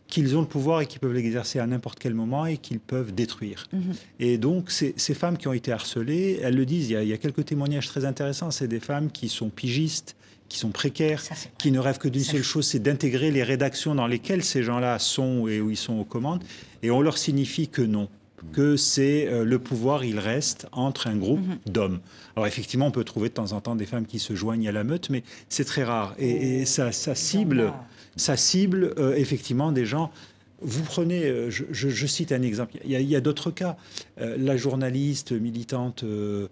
[0.09, 3.13] qu'ils ont le pouvoir et qu'ils peuvent l'exercer à n'importe quel moment et qu'ils peuvent
[3.13, 3.67] détruire.
[3.71, 3.93] Mhm.
[4.19, 7.03] Et donc, ces, ces femmes qui ont été harcelées, elles le disent, il y a,
[7.03, 10.15] il y a quelques témoignages très intéressants, c'est des femmes qui sont pigistes,
[10.49, 11.21] qui sont précaires,
[11.59, 14.97] qui ne rêvent que d'une seule chose, c'est d'intégrer les rédactions dans lesquelles ces gens-là
[14.97, 16.43] sont et où ils sont aux commandes,
[16.81, 18.09] et on leur signifie que non
[18.53, 21.99] que c'est euh, le pouvoir, il reste entre un groupe d'hommes.
[22.37, 24.71] Alors effectivement, on peut trouver de temps en temps des femmes qui se joignent à
[24.71, 26.15] la meute, mais c'est très rare.
[26.17, 27.73] Et, et ça, ça cible,
[28.15, 30.11] ça cible euh, effectivement des gens.
[30.61, 33.77] Vous prenez, euh, je, je- je cite un exemple, il y a, d'autres cas.
[34.19, 36.47] Euh, la journaliste militante euh,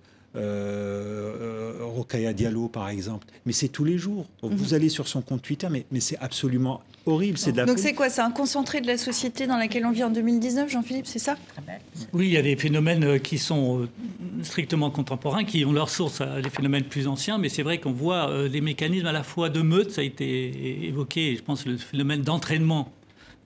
[1.81, 4.25] Rokhaya Diallo, par exemple, mais c'est tous les jours.
[4.43, 7.79] Vous allez sur son compte Twitter, mais, mais c'est absolument horrible, c'est de la Donc
[7.79, 11.07] c'est quoi C'est un concentré de la société dans laquelle on vit en 2019, Jean-Philippe,
[11.07, 11.35] c'est ça?
[12.13, 13.89] Oui, il y a des phénomènes euh, qui sont euh,
[14.43, 17.91] strictement contemporains, qui ont leur source à des phénomènes plus anciens, mais c'est vrai qu'on
[17.91, 21.43] voit euh, des mécanismes à la fois de meute, ça a été évoqué, et je
[21.43, 22.96] pense le phénomène d'entraînement euh,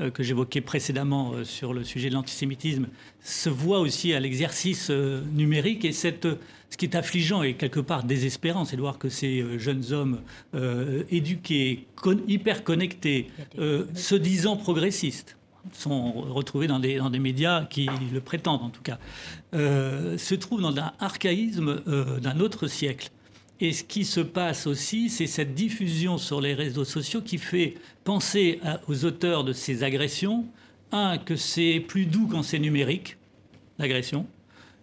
[0.10, 2.88] que j'évoquais précédemment euh, sur le sujet de l'antisémitisme
[3.24, 6.36] se voit aussi à l'exercice euh, numérique et cette, euh,
[6.70, 9.92] ce qui est affligeant et quelque part désespérant, c'est de voir que ces euh, jeunes
[9.92, 10.22] hommes
[10.56, 13.30] euh, éduqués, con- hyper connectés,
[13.60, 15.38] euh, se disant progressistes,
[15.74, 18.98] sont retrouvés dans des, dans des médias qui le prétendent en tout cas,
[19.54, 23.12] euh, se trouvent dans un archaïsme euh, d'un autre siècle.
[23.62, 27.76] Et ce qui se passe aussi, c'est cette diffusion sur les réseaux sociaux qui fait
[28.04, 30.48] penser aux auteurs de ces agressions,
[30.92, 33.18] un, que c'est plus doux quand c'est numérique,
[33.78, 34.26] l'agression,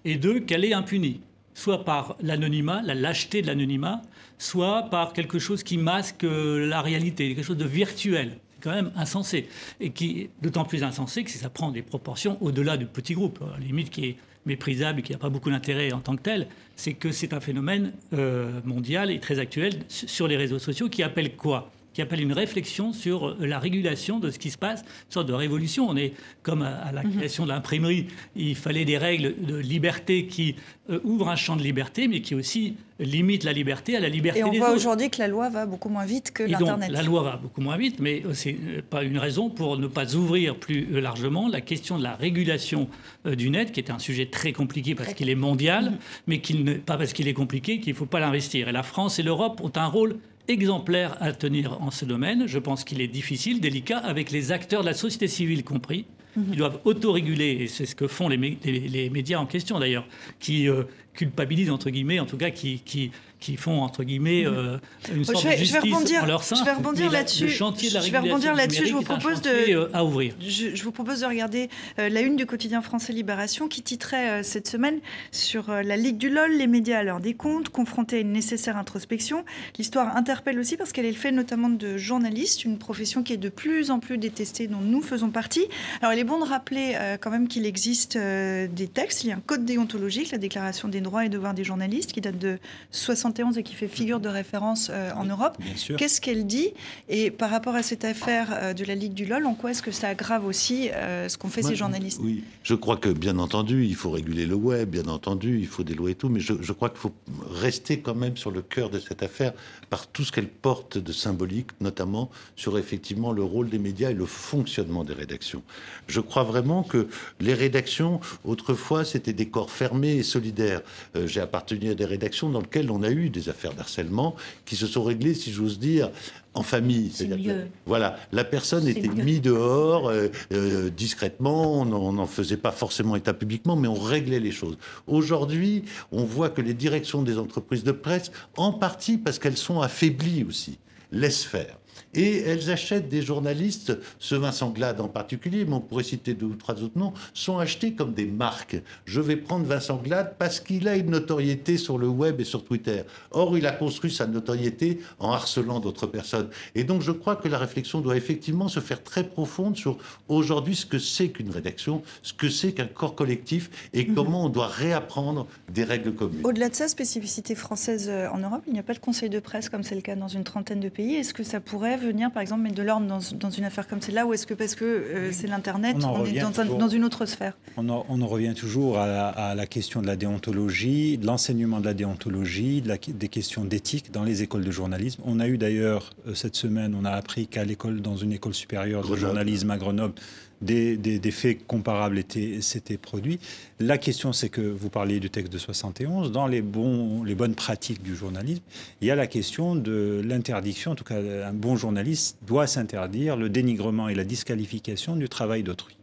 [0.04, 1.20] et deux, qu'elle est impunie,
[1.54, 4.00] soit par l'anonymat, la lâcheté de l'anonymat,
[4.38, 8.38] soit par quelque chose qui masque euh, la réalité, quelque chose de virtuel.
[8.60, 9.48] Quand même insensé.
[9.78, 13.58] Et qui d'autant plus insensé que ça prend des proportions au-delà du petit groupe, à
[13.58, 14.16] la limite qui est
[14.48, 17.40] méprisable et qui n'a pas beaucoup d'intérêt en tant que tel, c'est que c'est un
[17.40, 21.70] phénomène euh, mondial et très actuel sur les réseaux sociaux qui appelle quoi?
[21.98, 25.32] Qui appelle une réflexion sur la régulation de ce qui se passe, une sorte de
[25.32, 25.88] révolution.
[25.88, 26.12] On est
[26.44, 27.16] comme à, la mhm.
[27.16, 30.54] création de l'imprimerie, il fallait des règles de liberté qui
[30.90, 34.38] euh, ouvrent un champ de liberté, mais qui aussi limitent la liberté à la liberté
[34.38, 36.88] Et on voit aujourd'hui que la loi va beaucoup moins vite que l'Internet.
[36.88, 40.14] La loi va beaucoup moins vite, mais c'est euh, pas une raison pour ne pas
[40.14, 42.88] ouvrir plus euh, largement la question de la régulation
[43.24, 45.98] du net, qui est un sujet très compliqué parce qu'il est mondial, mhm.
[46.28, 48.68] mais qu'il ne, pas parce qu'il est compliqué qu'il ne faut pas l'investir.
[48.68, 52.46] Et la France et l'Europe ont un rôle exemplaire à tenir en ce domaine.
[52.46, 56.06] Je pense qu'il est difficile, délicat, avec les acteurs de la société civile compris.
[56.36, 56.46] Mhm.
[56.52, 60.06] Ils doivent autoréguler, et c'est ce que font les, les, médias en question d'ailleurs,
[60.38, 60.84] qui euh,
[61.14, 64.54] culpabilisent, entre guillemets, en tout cas, qui, qui, qui font entre guillemets mhm.
[64.54, 64.78] euh,
[65.14, 66.56] une sorte je vais, de justice rebondir, en leur sein.
[66.56, 67.48] Je vais rebondir là-dessus.
[67.48, 68.86] Je vais rebondir là-dessus.
[68.86, 70.34] Je vous propose de euh, à ouvrir.
[70.40, 71.68] Je, vous propose de regarder
[71.98, 74.98] euh, la une du quotidien français Libération qui titrait cette semaine
[75.30, 78.76] sur la Ligue du LOL, les médias à l'heure des comptes, confrontés à une nécessaire
[78.76, 79.44] introspection.
[79.78, 83.38] L'histoire interpelle aussi parce qu'elle est le fait notamment de journalistes, une profession qui est
[83.38, 85.66] de plus en plus détestée, dont nous faisons partie.
[86.00, 89.24] Alors il est bon de rappeler quand même qu'il existe des textes.
[89.24, 92.20] Il y a un code déontologique, la Déclaration des droits et devoirs des journalistes, qui
[92.20, 92.58] date de
[92.90, 95.58] 60 et qui fait figure de référence euh, en Europe.
[95.96, 96.72] Qu'est-ce qu'elle dit
[97.08, 99.82] Et par rapport à cette affaire euh, de la Ligue du LOL, en quoi est-ce
[99.82, 102.20] que ça aggrave aussi euh, ce qu'ont fait ces journalistes?
[102.22, 105.84] Oui, je crois que bien entendu, il faut réguler le web, bien entendu, il faut
[105.84, 107.14] des lois et tout, mais je, je crois qu'il faut
[107.50, 109.52] rester quand même sur le cœur de cette affaire
[109.90, 114.14] par tout ce qu'elle porte de symbolique, notamment sur effectivement le rôle des médias et
[114.14, 115.62] le fonctionnement des rédactions.
[116.06, 117.08] Je crois vraiment que
[117.40, 120.82] les rédactions, autrefois, c'était des corps fermés et solidaires.
[121.26, 124.86] J'ai appartenu à des rédactions dans lesquelles on a eu des affaires d'harcèlement qui se
[124.86, 126.10] sont réglées, si j'ose dire,
[126.58, 127.10] en famille.
[127.14, 127.68] C'est mieux.
[127.86, 133.32] voilà, la personne était mise dehors euh, euh, discrètement, on n'en faisait pas forcément état
[133.32, 134.76] publiquement, mais on réglait les choses.
[135.06, 139.80] Aujourd'hui, on voit que les directions des entreprises de presse, en partie parce qu'elles sont
[139.80, 140.78] affaiblies aussi,
[141.12, 141.78] laissent faire.
[142.14, 146.46] Et elles achètent des journalistes, ce Vincent Glade en particulier, mais on pourrait citer deux
[146.46, 148.76] ou trois autres noms, sont achetés comme des marques.
[149.04, 152.64] Je vais prendre Vincent Glade parce qu'il a une notoriété sur le web et sur
[152.64, 153.02] Twitter.
[153.30, 156.48] Or, il a construit sa notoriété en harcelant d'autres personnes.
[156.74, 159.98] Et donc, je crois que la réflexion doit effectivement se faire très profonde sur
[160.28, 164.14] aujourd'hui ce que c'est qu'une rédaction, ce que c'est qu'un corps collectif et mhm.
[164.14, 166.40] comment on doit réapprendre des règles communes.
[166.44, 169.40] Au-delà de sa spécificité française euh, en Europe, il n'y a pas de conseil de
[169.40, 171.14] presse comme c'est le cas dans une trentaine de pays.
[171.14, 174.26] Est-ce que ça pourrait venir, par exemple, mettre de l'ordre dans, une affaire comme celle-là,
[174.26, 176.40] ou est-ce que parce que euh, c'est l'Internet, on, est
[176.78, 177.56] dans, une autre sphère?
[177.76, 182.82] On en, revient toujours à la, question de la déontologie, de l'enseignement de la déontologie,
[182.82, 185.22] des questions d'éthique dans les écoles de journalisme.
[185.26, 188.54] On a eu d'ailleurs, euh, cette semaine, on a appris qu'à l'école, dans une école
[188.54, 190.14] supérieure de journalisme à Grenoble,
[190.60, 192.22] des, faits comparables
[192.60, 193.38] s'étaient produits.
[193.80, 196.32] La question, c'est que vous parliez du texte de 71.
[196.32, 198.62] Dans les, bons, les bonnes pratiques du journalisme,
[199.00, 200.92] il y a la question de l'interdiction.
[200.92, 205.62] En tout cas, un bon journaliste doit s'interdire le dénigrement et la disqualification du travail
[205.62, 205.97] d'autrui.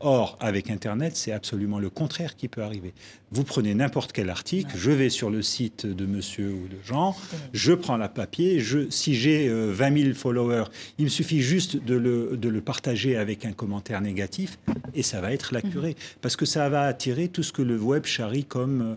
[0.00, 2.92] Or, avec Internet, c'est absolument le contraire qui peut arriver.
[3.32, 7.16] Vous prenez n'importe quel article, je vais sur le site de monsieur ou de Jean,
[7.54, 10.64] je prends la papier, je, si j'ai 20 euh, 000 followers,
[10.98, 14.58] il me suffit juste de le, de le, partager avec un commentaire négatif
[14.94, 15.90] et ça va être la curée.
[15.90, 16.18] Mhm.
[16.20, 18.82] Parce que ça va attirer tout ce que le web charrie comme...
[18.82, 18.94] Euh,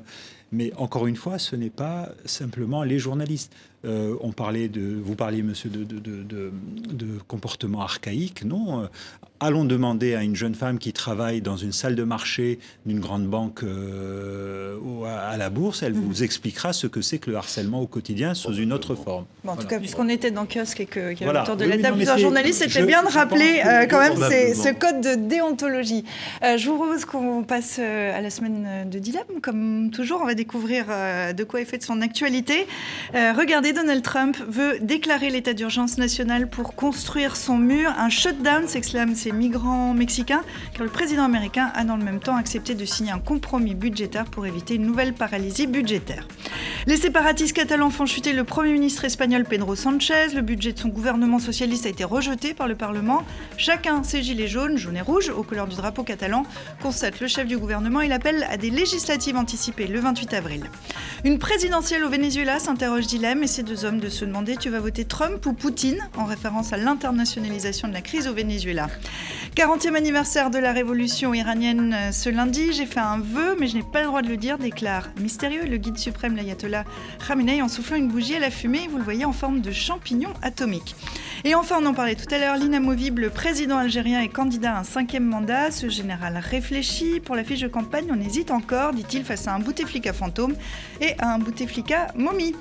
[0.52, 3.54] mais encore une fois, ce n'est pas simplement les journalistes.
[3.86, 6.52] Euh, on parlait de, vous parliez, monsieur, de, de, de,
[6.92, 8.44] de comportement archaïque.
[8.44, 8.90] Non,
[9.40, 13.26] allons demander à une jeune femme qui travaille dans une salle de marché d'une grande
[13.26, 17.88] banque euh, à la bourse, elle vous expliquera ce que c'est que le harcèlement au
[17.88, 19.26] quotidien sous une autre forme.
[19.48, 21.98] en tout cas, puisqu'on était dans kiosque et qu'il y avait autour de la table
[21.98, 26.04] plusieurs journalistes, c'était bien de rappeler euh, quand même ce code de déontologie.
[26.44, 29.24] Euh, je vous propose qu'on passe à la semaine de Dilemme.
[29.42, 32.68] Comme toujours, on va découvrir de quoi est fait de son actualité.
[33.14, 37.92] regardez regardez, Donald Trump veut déclarer l'état d'urgence national pour construire son mur.
[37.98, 40.44] Un shutdown, s'exclament ces migrants mexicains,
[40.74, 44.26] car le président américain a dans le même temps accepté de signer un compromis budgétaire
[44.26, 46.28] pour éviter une nouvelle paralysie budgétaire.
[46.88, 50.34] Les séparatistes catalans font chuter le Premier ministre espagnol Pedro Sanchez.
[50.34, 53.24] Le budget de son gouvernement socialiste a été rejeté par le Parlement.
[53.58, 56.44] Chacun ses gilets jaunes, jaunes et rouges, aux couleurs du drapeau catalan,
[56.82, 58.02] constate le chef du gouvernement.
[58.02, 60.64] Il appelle à des législatives anticipées le 28 avril.
[61.24, 65.06] Une présidentielle au Venezuela s'interroge dilemme et deux hommes de se demander tu vas voter
[65.06, 68.88] Trump ou Poutine en référence à l'internationalisation de la crise au Venezuela.
[69.56, 73.78] 40e anniversaire de la révolution iranienne euh, ce lundi, j'ai fait un vœu mais je
[73.78, 76.86] n'ai pas le droit de le dire, déclare mystérieux le guide suprême l'ayatollah
[77.28, 80.30] Khamenei en soufflant une bougie à la fumée, vous le voyez en forme de champignon
[80.42, 80.96] atomique.
[81.46, 84.80] Et enfin, on en parlait tout à l'heure, l'inamovible le président algérien est candidat à
[84.80, 85.72] un cinquième mandat.
[85.72, 87.20] Ce général réfléchit.
[87.20, 90.56] Pour la fiche de campagne, on hésite encore, dit-il, face à un Bouteflika fantôme
[91.02, 92.56] et à un Bouteflika momie.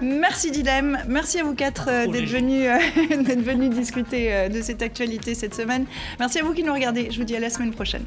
[0.00, 4.62] Merci Dilem, merci à vous quatre euh, d'être venus, euh, d'être venus discuter euh, de
[4.62, 5.84] cette actualité cette semaine.
[6.20, 7.10] Merci à vous qui nous regardez.
[7.10, 8.04] Je vous dis à la semaine prochaine.